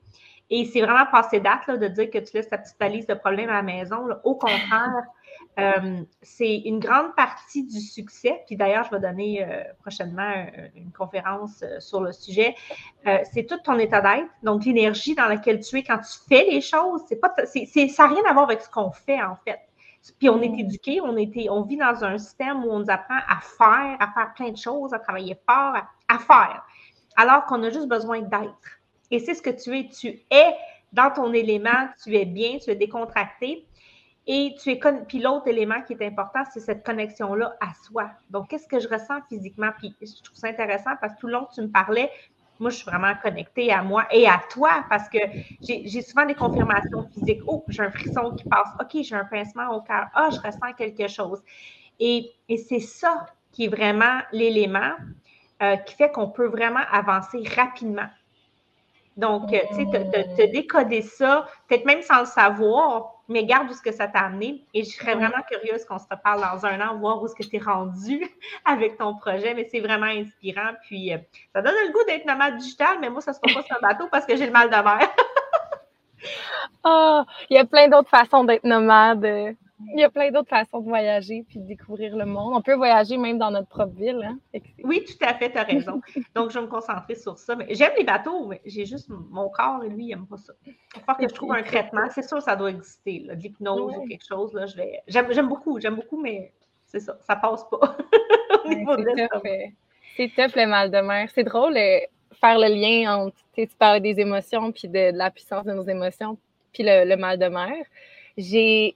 Et 0.49 0.65
c'est 0.65 0.81
vraiment 0.81 1.05
passé 1.11 1.39
date 1.39 1.67
là, 1.67 1.77
de 1.77 1.87
dire 1.87 2.09
que 2.09 2.17
tu 2.17 2.35
laisses 2.35 2.49
ta 2.49 2.57
petite 2.57 2.79
valise 2.79 3.05
de 3.05 3.13
problèmes 3.13 3.49
à 3.49 3.53
la 3.53 3.61
maison. 3.61 4.07
Au 4.23 4.33
contraire, 4.33 5.03
euh, 5.59 6.03
c'est 6.21 6.57
une 6.57 6.79
grande 6.79 7.15
partie 7.15 7.63
du 7.63 7.79
succès. 7.79 8.43
Puis 8.47 8.55
d'ailleurs, 8.55 8.85
je 8.85 8.91
vais 8.91 8.99
donner 8.99 9.43
euh, 9.43 9.63
prochainement 9.81 10.33
euh, 10.57 10.67
une 10.75 10.91
conférence 10.91 11.63
sur 11.79 12.01
le 12.01 12.11
sujet. 12.11 12.55
c'est 13.31 13.45
tout 13.47 13.57
ton 13.63 13.77
état 13.79 14.01
d'être, 14.01 14.29
donc 14.43 14.65
l'énergie 14.65 15.15
dans 15.15 15.27
laquelle 15.27 15.59
tu 15.59 15.77
es 15.77 15.83
quand 15.83 15.99
tu 15.99 16.19
fais 16.27 16.45
les 16.45 16.61
choses. 16.61 17.01
C'est 17.07 17.19
pas, 17.19 17.33
c'est, 17.45 17.65
ça 17.65 18.07
n'a 18.07 18.15
rien 18.15 18.23
à 18.29 18.33
voir 18.33 18.45
avec 18.45 18.61
ce 18.61 18.69
qu'on 18.69 18.91
fait 18.91 19.21
en 19.21 19.35
fait. 19.35 19.59
Puis 20.17 20.29
on 20.29 20.41
est 20.41 20.49
mm. 20.49 20.59
éduqué, 20.59 21.01
on, 21.01 21.15
on 21.15 21.61
vit 21.63 21.77
dans 21.77 22.03
un 22.03 22.17
système 22.17 22.63
où 22.63 22.71
on 22.71 22.79
nous 22.79 22.89
apprend 22.89 23.19
à 23.27 23.39
faire, 23.41 23.97
à 23.99 24.11
faire 24.13 24.33
plein 24.35 24.51
de 24.51 24.57
choses, 24.57 24.93
à 24.93 24.99
travailler 24.99 25.37
fort, 25.47 25.75
à, 26.07 26.19
faire, 26.19 26.63
alors 27.15 27.45
qu'on 27.45 27.61
a 27.63 27.69
juste 27.69 27.87
besoin 27.87 28.21
d'être. 28.21 28.79
Et 29.11 29.19
c'est 29.19 29.33
ce 29.33 29.41
que 29.41 29.49
tu 29.49 29.77
es. 29.77 29.89
Tu 29.89 30.21
es 30.29 30.55
dans 30.91 31.11
ton 31.11 31.33
élément, 31.33 31.87
tu 32.03 32.15
es 32.15 32.25
bien, 32.25 32.57
tu 32.57 32.71
es 32.71 32.75
décontracté. 32.75 33.65
Et 34.31 34.55
tu 34.61 34.69
es 34.69 34.79
puis 35.07 35.17
l'autre 35.17 35.47
élément 35.47 35.81
qui 35.81 35.93
est 35.93 36.05
important, 36.05 36.41
c'est 36.53 36.59
cette 36.59 36.85
connexion-là 36.85 37.57
à 37.59 37.73
soi. 37.83 38.11
Donc, 38.29 38.47
qu'est-ce 38.47 38.67
que 38.67 38.79
je 38.79 38.87
ressens 38.87 39.21
physiquement? 39.27 39.71
Puis 39.79 39.95
je 40.01 40.21
trouve 40.21 40.37
ça 40.37 40.49
intéressant 40.49 40.91
parce 41.01 41.15
que 41.15 41.19
tout 41.21 41.25
le 41.25 41.33
long 41.33 41.45
que 41.45 41.55
tu 41.55 41.61
me 41.61 41.67
parlais, 41.67 42.11
moi, 42.59 42.69
je 42.69 42.75
suis 42.75 42.85
vraiment 42.85 43.15
connectée 43.23 43.71
à 43.71 43.81
moi 43.81 44.05
et 44.11 44.27
à 44.27 44.39
toi 44.51 44.85
parce 44.87 45.09
que 45.09 45.17
j'ai 45.61 46.01
souvent 46.03 46.27
des 46.27 46.35
confirmations 46.35 47.09
physiques. 47.11 47.41
Oh, 47.47 47.63
j'ai 47.69 47.81
un 47.81 47.89
frisson 47.89 48.35
qui 48.35 48.47
passe. 48.47 48.67
OK, 48.79 49.01
j'ai 49.01 49.15
un 49.15 49.25
pincement 49.25 49.75
au 49.75 49.81
cœur. 49.81 50.09
Ah, 50.13 50.29
je 50.31 50.39
ressens 50.39 50.73
quelque 50.77 51.07
chose. 51.07 51.41
Et, 51.99 52.31
c'est 52.55 52.81
ça 52.81 53.25
qui 53.51 53.65
est 53.65 53.69
vraiment 53.69 54.19
l'élément 54.31 54.93
euh, 55.63 55.75
qui 55.77 55.95
fait 55.95 56.11
qu'on 56.11 56.29
peut 56.29 56.47
vraiment 56.47 56.83
avancer 56.91 57.41
rapidement. 57.55 58.09
Donc, 59.17 59.49
tu 59.49 59.57
sais, 59.75 59.85
te, 59.85 60.51
décoder 60.51 61.01
ça, 61.01 61.47
peut-être 61.67 61.85
même 61.85 62.03
sans 62.03 62.19
le 62.19 62.25
savoir, 62.25 63.18
mais 63.29 63.45
garde 63.45 63.69
où 63.69 63.73
ce 63.73 63.81
que 63.81 63.91
ça 63.91 64.07
t'a 64.07 64.21
amené. 64.21 64.65
Et 64.73 64.83
je 64.83 64.89
serais 64.89 65.13
vraiment 65.13 65.41
curieuse 65.49 65.85
qu'on 65.85 65.99
se 65.99 66.07
reparle 66.09 66.41
dans 66.41 66.65
un 66.65 66.81
an, 66.81 66.97
voir 66.97 67.21
où 67.21 67.27
ce 67.27 67.35
que 67.35 67.43
tu 67.43 67.55
es 67.55 67.59
rendu 67.59 68.27
avec 68.65 68.97
ton 68.97 69.15
projet. 69.15 69.53
Mais 69.53 69.67
c'est 69.71 69.79
vraiment 69.79 70.07
inspirant. 70.07 70.71
Puis, 70.83 71.13
euh, 71.13 71.17
ça 71.53 71.61
donne 71.61 71.75
le 71.85 71.93
goût 71.93 72.03
d'être 72.07 72.25
nomade 72.25 72.57
digital, 72.57 72.97
mais 72.99 73.09
moi, 73.09 73.21
ça 73.21 73.31
ne 73.31 73.35
se 73.35 73.39
passe 73.39 73.53
pas 73.53 73.63
sur 73.63 73.77
un 73.77 73.87
bateau 73.87 74.07
parce 74.11 74.25
que 74.25 74.35
j'ai 74.35 74.45
le 74.45 74.51
mal 74.51 74.69
de 74.69 74.75
mer. 74.75 75.09
Ah, 76.83 77.25
il 77.49 77.55
y 77.55 77.59
a 77.59 77.65
plein 77.65 77.87
d'autres 77.87 78.09
façons 78.09 78.43
d'être 78.43 78.65
nomade. 78.65 79.55
Il 79.93 79.99
y 79.99 80.03
a 80.03 80.09
plein 80.09 80.29
d'autres 80.31 80.49
façons 80.49 80.81
de 80.81 80.89
voyager 80.89 81.45
puis 81.47 81.59
de 81.59 81.65
découvrir 81.65 82.15
le 82.15 82.25
monde. 82.25 82.53
On 82.55 82.61
peut 82.61 82.73
voyager 82.73 83.17
même 83.17 83.37
dans 83.37 83.49
notre 83.49 83.69
propre 83.69 83.95
ville. 83.95 84.21
Hein? 84.23 84.37
Oui, 84.83 85.05
tout 85.05 85.25
à 85.25 85.33
fait, 85.35 85.51
tu 85.51 85.57
as 85.57 85.63
raison. 85.63 86.01
Donc, 86.35 86.51
je 86.51 86.59
vais 86.59 86.65
me 86.65 86.69
concentrer 86.69 87.15
sur 87.15 87.37
ça. 87.37 87.55
J'aime 87.69 87.93
les 87.97 88.03
bateaux, 88.03 88.47
mais 88.47 88.61
j'ai 88.65 88.85
juste 88.85 89.09
mon 89.09 89.49
corps 89.49 89.83
et 89.85 89.89
lui, 89.89 90.05
il 90.05 90.09
n'aime 90.09 90.27
pas 90.27 90.37
ça. 90.37 90.53
Il 90.65 90.73
faut 91.07 91.15
que 91.15 91.27
je 91.27 91.33
trouve 91.33 91.53
un 91.53 91.63
traitement. 91.63 92.09
C'est 92.09 92.27
sûr, 92.27 92.41
ça 92.41 92.55
doit 92.55 92.71
exister, 92.71 93.19
de 93.19 93.33
l'hypnose 93.33 93.95
ou 93.97 94.05
quelque 94.05 94.25
chose. 94.27 94.53
Là, 94.53 94.65
je 94.65 94.75
vais... 94.75 95.01
J'aime 95.07 95.47
beaucoup, 95.47 95.79
j'aime 95.79 95.95
beaucoup, 95.95 96.21
mais 96.21 96.51
c'est 96.85 96.99
ça, 96.99 97.17
ça 97.21 97.35
passe 97.35 97.63
pas 97.69 97.97
au 98.65 98.69
niveau 98.69 98.97
de 98.97 99.03
C'est 100.17 100.31
top 100.35 100.55
le 100.55 100.65
mal 100.65 100.91
de 100.91 100.99
mer. 100.99 101.29
C'est 101.33 101.43
drôle 101.43 101.73
de 101.73 101.99
faire 102.33 102.59
le 102.59 102.67
lien 102.67 103.15
entre, 103.15 103.37
tu 103.55 103.67
parlais 103.77 104.01
des 104.01 104.19
émotions 104.19 104.71
puis 104.71 104.87
de, 104.87 105.15
la 105.15 105.31
puissance 105.31 105.65
de 105.65 105.71
nos 105.71 105.83
émotions 105.83 106.37
puis 106.73 106.83
le, 106.83 107.07
le 107.07 107.15
mal 107.15 107.37
de 107.37 107.47
mer. 107.47 107.85
J'ai 108.37 108.95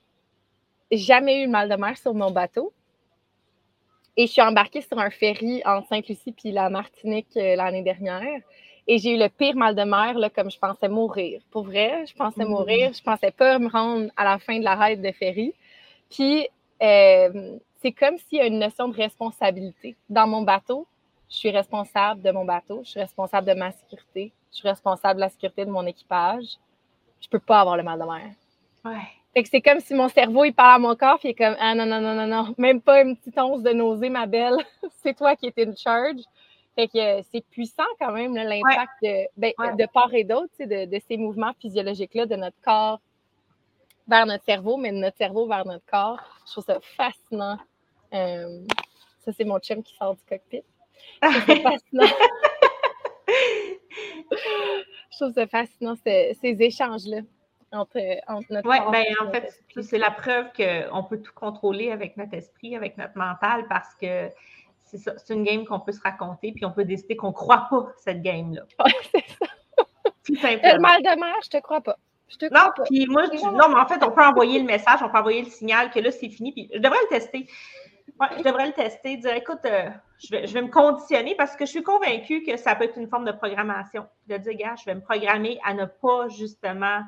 jamais 0.97 1.43
eu 1.43 1.47
mal 1.47 1.69
de 1.69 1.75
mer 1.75 1.97
sur 1.97 2.13
mon 2.13 2.31
bateau. 2.31 2.73
Et 4.15 4.27
je 4.27 4.31
suis 4.31 4.41
embarquée 4.41 4.81
sur 4.81 4.99
un 4.99 5.09
ferry 5.09 5.61
en 5.65 5.83
Sainte-Lucie 5.83 6.31
puis 6.31 6.51
la 6.51 6.69
Martinique 6.69 7.35
euh, 7.35 7.55
l'année 7.55 7.81
dernière. 7.81 8.41
Et 8.85 8.97
j'ai 8.97 9.15
eu 9.15 9.17
le 9.17 9.29
pire 9.29 9.55
mal 9.55 9.75
de 9.75 9.83
mer, 9.83 10.17
là, 10.19 10.29
comme 10.29 10.51
je 10.51 10.59
pensais 10.59 10.89
mourir. 10.89 11.41
Pour 11.51 11.63
vrai, 11.63 12.05
je 12.05 12.13
pensais 12.13 12.45
mourir. 12.45 12.91
Je 12.93 13.01
pensais 13.01 13.31
pas 13.31 13.57
me 13.57 13.69
rendre 13.69 14.11
à 14.17 14.23
la 14.23 14.39
fin 14.39 14.59
de 14.59 14.63
la 14.63 14.75
raide 14.75 15.01
de 15.01 15.11
ferry. 15.11 15.53
Puis, 16.09 16.47
euh, 16.81 17.57
c'est 17.81 17.91
comme 17.91 18.17
s'il 18.17 18.39
y 18.39 18.41
a 18.41 18.45
une 18.45 18.59
notion 18.59 18.87
de 18.89 18.95
responsabilité. 18.95 19.95
Dans 20.09 20.27
mon 20.27 20.41
bateau, 20.41 20.85
je 21.29 21.37
suis 21.37 21.49
responsable 21.49 22.21
de 22.21 22.31
mon 22.31 22.45
bateau, 22.45 22.81
je 22.83 22.91
suis 22.91 22.99
responsable 22.99 23.47
de 23.47 23.53
ma 23.53 23.71
sécurité, 23.71 24.31
je 24.51 24.57
suis 24.57 24.67
responsable 24.67 25.15
de 25.15 25.21
la 25.21 25.29
sécurité 25.29 25.65
de 25.65 25.71
mon 25.71 25.85
équipage. 25.85 26.57
Je 27.19 27.27
peux 27.27 27.39
pas 27.39 27.61
avoir 27.61 27.77
le 27.77 27.83
mal 27.83 27.99
de 27.99 28.05
mer. 28.05 28.31
Ouais. 28.85 29.22
Fait 29.33 29.41
que 29.41 29.49
c'est 29.49 29.61
comme 29.61 29.79
si 29.79 29.95
mon 29.95 30.09
cerveau, 30.09 30.45
il 30.45 30.53
parle 30.53 30.75
à 30.75 30.79
mon 30.79 30.95
corps, 30.95 31.17
puis 31.17 31.29
il 31.29 31.31
est 31.31 31.35
comme 31.35 31.55
Ah 31.59 31.73
non, 31.73 31.85
non, 31.87 31.99
non, 31.99 32.13
non, 32.13 32.27
non, 32.27 32.53
même 32.57 32.81
pas 32.81 33.01
une 33.01 33.17
petite 33.17 33.37
once 33.39 33.63
de 33.63 33.71
nausée, 33.71 34.09
ma 34.09 34.27
belle. 34.27 34.57
c'est 35.01 35.15
toi 35.15 35.35
qui 35.35 35.47
es 35.47 35.53
in 35.67 35.75
charge. 35.75 36.21
Fait 36.75 36.87
que 36.87 36.97
euh, 36.97 37.21
c'est 37.31 37.43
puissant 37.49 37.83
quand 37.99 38.11
même, 38.11 38.35
l'impact 38.35 38.91
de, 39.01 39.27
ben, 39.37 39.53
de, 39.75 39.85
part 39.91 40.13
et 40.13 40.23
d'autre, 40.23 40.53
de, 40.59 40.85
de 40.85 41.01
ces 41.07 41.17
mouvements 41.17 41.53
physiologiques-là, 41.59 42.25
de 42.25 42.35
notre 42.35 42.59
corps 42.63 42.99
vers 44.07 44.25
notre 44.25 44.43
cerveau, 44.43 44.77
mais 44.77 44.91
de 44.91 44.97
notre 44.97 45.17
cerveau 45.17 45.47
vers 45.47 45.65
notre 45.65 45.85
corps. 45.85 46.19
Je 46.45 46.51
trouve 46.51 46.65
ça 46.65 46.79
fascinant. 46.95 47.57
Euh, 48.13 48.59
ça, 49.19 49.31
c'est 49.31 49.45
mon 49.45 49.59
chum 49.59 49.81
qui 49.81 49.95
sort 49.95 50.15
du 50.15 50.23
cockpit. 50.27 50.63
Fascinant. 51.21 52.07
je 55.11 55.17
trouve 55.17 55.33
ça 55.33 55.47
fascinant, 55.47 55.95
ces 56.05 56.35
échanges-là 56.41 57.21
entre, 57.73 57.99
notre 58.49 58.69
Oui, 58.69 58.77
ben, 58.91 59.05
en 59.21 59.31
fait, 59.31 59.63
c'est 59.81 59.97
la 59.97 60.11
preuve 60.11 60.47
qu'on 60.55 61.03
peut 61.03 61.21
tout 61.21 61.33
contrôler 61.33 61.91
avec 61.91 62.17
notre 62.17 62.33
esprit, 62.33 62.75
avec 62.75 62.97
notre 62.97 63.17
mental, 63.17 63.65
parce 63.67 63.93
que 63.95 64.29
c'est 64.77 64.97
ça, 64.97 65.13
c'est 65.17 65.33
une 65.33 65.43
game 65.43 65.65
qu'on 65.65 65.79
peut 65.79 65.91
se 65.91 66.01
raconter, 66.01 66.51
puis 66.51 66.65
on 66.65 66.71
peut 66.71 66.85
décider 66.85 67.15
qu'on 67.15 67.29
ne 67.29 67.33
croit 67.33 67.67
pas 67.69 67.87
cette 67.97 68.21
game-là. 68.21 68.61
Oui, 68.85 68.91
c'est 69.11 69.27
ça. 69.27 69.45
Tout 70.25 70.35
simplement. 70.35 70.73
Le 70.73 70.79
mal 70.79 71.01
de 71.01 71.19
mer, 71.19 71.35
je 71.43 71.49
te 71.49 71.57
crois 71.57 71.81
pas. 71.81 71.97
Je 72.29 72.37
te 72.37 72.45
non, 72.53 72.71
puis 72.85 73.05
moi, 73.07 73.23
non, 73.27 73.69
mais 73.69 73.79
en 73.79 73.87
fait, 73.87 74.03
on 74.03 74.11
peut 74.11 74.23
envoyer 74.23 74.59
le 74.59 74.65
message, 74.65 74.99
on 75.03 75.09
peut 75.09 75.17
envoyer 75.17 75.41
le 75.41 75.49
signal 75.49 75.91
que 75.91 75.99
là, 75.99 76.11
c'est 76.11 76.29
fini, 76.29 76.51
puis 76.51 76.69
je 76.73 76.79
devrais 76.79 76.99
le 77.03 77.09
tester. 77.09 77.47
Ouais, 78.19 78.27
je 78.37 78.43
devrais 78.43 78.67
le 78.67 78.73
tester, 78.73 79.17
dire 79.17 79.33
écoute, 79.33 79.65
euh, 79.65 79.89
je, 80.19 80.29
vais, 80.31 80.47
je, 80.47 80.53
vais, 80.53 80.61
me 80.61 80.69
conditionner 80.69 81.35
parce 81.35 81.55
que 81.55 81.65
je 81.65 81.71
suis 81.71 81.83
convaincue 81.83 82.43
que 82.43 82.57
ça 82.57 82.75
peut 82.75 82.83
être 82.83 82.97
une 82.97 83.07
forme 83.07 83.25
de 83.25 83.31
programmation. 83.31 84.07
De 84.27 84.37
dire, 84.37 84.53
gars, 84.53 84.75
je 84.79 84.85
vais 84.85 84.95
me 84.95 85.01
programmer 85.01 85.59
à 85.65 85.73
ne 85.73 85.85
pas 85.85 86.27
justement 86.29 87.01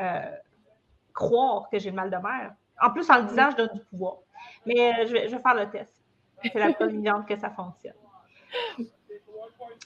euh, 0.00 0.20
croire 1.12 1.68
que 1.70 1.78
j'ai 1.78 1.90
le 1.90 1.96
mal 1.96 2.10
de 2.10 2.16
mer. 2.16 2.52
En 2.80 2.90
plus, 2.90 3.08
en 3.10 3.18
le 3.18 3.24
disant, 3.24 3.50
je 3.50 3.56
donne 3.56 3.70
du 3.74 3.80
pouvoir. 3.90 4.16
Mais 4.64 4.92
euh, 4.92 5.06
je, 5.06 5.12
vais, 5.12 5.28
je, 5.28 5.36
vais, 5.36 5.42
faire 5.42 5.54
le 5.54 5.70
test. 5.70 5.92
C'est 6.42 6.54
la 6.54 6.72
preuve 6.72 7.26
que 7.26 7.36
ça 7.36 7.50
fonctionne. 7.50 7.94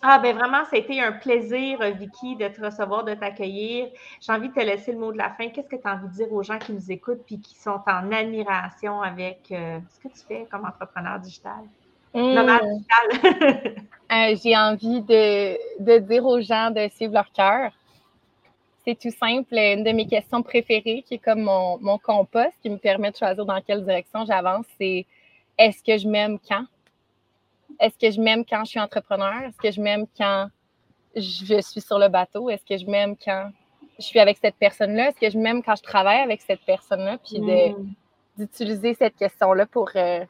Ah, 0.03 0.19
ben 0.19 0.37
vraiment, 0.37 0.65
ça 0.65 0.77
a 0.77 0.79
été 0.79 1.01
un 1.01 1.13
plaisir, 1.13 1.79
Vicky, 1.99 2.37
de 2.37 2.49
te 2.49 2.61
recevoir, 2.61 3.05
de 3.05 3.15
t'accueillir. 3.15 3.89
J'ai 4.21 4.33
envie 4.33 4.49
de 4.49 4.55
te 4.55 4.61
laisser 4.61 4.93
le 4.93 4.99
mot 4.99 5.13
de 5.13 5.19
la 5.19 5.31
fin. 5.31 5.49
Qu'est-ce 5.49 5.69
que 5.69 5.77
tu 5.77 5.87
as 5.87 5.95
envie 5.95 6.09
de 6.09 6.13
dire 6.13 6.33
aux 6.33 6.43
gens 6.43 6.59
qui 6.59 6.73
nous 6.73 6.93
écoutent 6.93 7.25
et 7.31 7.39
qui 7.39 7.55
sont 7.55 7.81
en 7.87 8.13
admiration 8.13 9.01
avec 9.01 9.51
euh, 9.51 9.79
ce 9.89 10.01
que 10.01 10.13
tu 10.13 10.21
fais 10.27 10.47
comme 10.51 10.67
entrepreneur 10.67 11.19
digital? 11.19 11.65
Mmh. 12.13 12.37
digital. 12.69 13.85
euh, 14.13 14.37
J'ai 14.43 14.57
envie 14.57 15.01
de, 15.01 15.83
de, 15.83 15.99
dire 15.99 16.27
aux 16.27 16.41
gens 16.41 16.71
de 16.71 16.89
suivre 16.91 17.15
leur 17.15 17.33
cœur. 17.33 17.73
C'est 18.85 18.99
tout 18.99 19.11
simple. 19.11 19.55
Une 19.55 19.83
de 19.83 19.93
mes 19.93 20.07
questions 20.07 20.43
préférées, 20.43 21.05
qui 21.07 21.15
est 21.15 21.19
comme 21.19 21.43
mon, 21.43 21.79
mon 21.81 21.99
compas, 21.99 22.51
qui 22.61 22.69
me 22.69 22.77
permet 22.77 23.11
de 23.11 23.17
choisir 23.17 23.47
dans 23.47 23.61
quelle 23.63 23.85
direction 23.85 24.25
j'avance, 24.27 24.67
c'est 24.79 25.07
est-ce 25.57 25.83
que 25.83 25.97
je 25.97 26.07
m'aime 26.07 26.39
quand? 26.47 26.65
Est-ce 27.81 27.99
que 27.99 28.11
je 28.11 28.21
m'aime 28.21 28.45
quand 28.45 28.65
je 28.65 28.71
suis 28.71 28.81
entrepreneur? 28.81 29.43
Est-ce 29.43 29.57
que 29.57 29.71
je 29.71 29.81
m'aime 29.81 30.07
quand 30.17 30.49
je 31.17 31.61
suis 31.61 31.81
sur 31.81 31.99
le 31.99 32.09
bateau? 32.09 32.51
Est-ce 32.51 32.65
que 32.65 32.77
je 32.77 32.87
m'aime 32.91 33.17
quand 33.17 33.51
je 33.99 34.05
suis 34.05 34.19
avec 34.19 34.39
cette 34.39 34.57
personne-là? 34.57 35.09
Est-ce 35.09 35.21
que 35.21 35.31
je 35.31 35.39
m'aime 35.39 35.63
quand 35.63 35.77
je 35.77 35.83
travaille 35.83 36.21
avec 36.21 36.43
cette 36.43 36.61
personne-là? 36.61 37.19
Puis 37.19 37.41
mm. 37.41 37.95
d'utiliser 38.37 38.95
cette 38.95 39.17
question-là 39.17 39.67
pour 39.67 39.91
euh, 39.97 40.25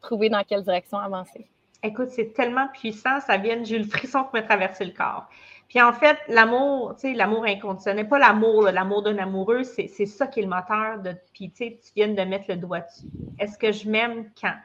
trouver 0.00 0.28
dans 0.28 0.44
quelle 0.44 0.62
direction 0.62 0.98
avancer. 0.98 1.46
Écoute, 1.82 2.10
c'est 2.10 2.34
tellement 2.34 2.68
puissant, 2.68 3.20
ça 3.20 3.38
vient, 3.38 3.62
j'ai 3.64 3.76
eu 3.76 3.78
le 3.78 3.88
frisson 3.88 4.24
qui 4.24 4.30
m'a 4.34 4.42
traversé 4.42 4.84
le 4.84 4.92
corps. 4.92 5.26
Puis 5.70 5.80
en 5.80 5.94
fait, 5.94 6.18
l'amour, 6.28 6.96
tu 6.96 7.02
sais, 7.02 7.14
l'amour 7.14 7.46
inconditionnel, 7.46 8.06
pas 8.08 8.18
l'amour, 8.18 8.64
l'amour 8.64 9.02
d'un 9.02 9.16
amoureux, 9.16 9.62
c'est 9.62 9.88
ça 9.88 10.26
qui 10.26 10.40
est 10.40 10.42
le 10.42 10.48
moteur 10.48 10.98
de. 10.98 11.14
Puis 11.32 11.50
tu 11.50 11.64
sais, 11.64 11.80
tu 11.82 11.92
viens 11.96 12.08
de 12.08 12.22
mettre 12.22 12.44
le 12.48 12.56
doigt 12.56 12.80
dessus. 12.80 13.06
Est-ce 13.38 13.56
que 13.56 13.72
je 13.72 13.88
m'aime 13.88 14.30
quand? 14.38 14.56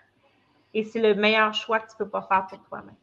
et 0.76 0.84
c'est 0.84 1.00
le 1.00 1.15
meilleur 1.15 1.54
choix 1.54 1.80
que 1.80 1.88
tu 1.88 1.94
ne 1.94 2.06
peux 2.06 2.10
pas 2.10 2.22
faire 2.22 2.46
pour 2.48 2.60
toi-même. 2.68 2.96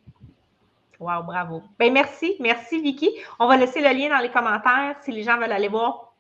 Wow, 1.01 1.25
bravo. 1.25 1.63
Ben, 1.79 1.93
merci, 1.93 2.37
merci 2.39 2.81
Vicky. 2.81 3.11
On 3.41 3.49
va 3.49 3.57
laisser 3.57 3.81
le 3.81 3.89
lien 3.89 4.11
dans 4.11 4.23
les 4.23 4.31
commentaires 4.31 4.95
si 5.01 5.11
les 5.11 5.25
gens 5.25 5.37
veulent 5.39 5.51
aller 5.51 5.69
voir 5.69 6.13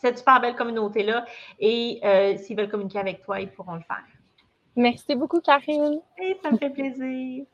cette 0.00 0.18
super 0.18 0.40
belle 0.40 0.54
communauté-là 0.54 1.24
et 1.58 1.98
euh, 2.04 2.36
s'ils 2.36 2.56
veulent 2.56 2.68
communiquer 2.68 3.00
avec 3.00 3.22
toi, 3.22 3.40
ils 3.40 3.50
pourront 3.50 3.74
le 3.74 3.80
faire. 3.80 4.04
Merci 4.76 5.16
beaucoup, 5.16 5.40
Karine. 5.40 6.00
Et 6.18 6.38
ça 6.40 6.52
me 6.52 6.58
fait 6.58 6.70
plaisir. 6.70 7.46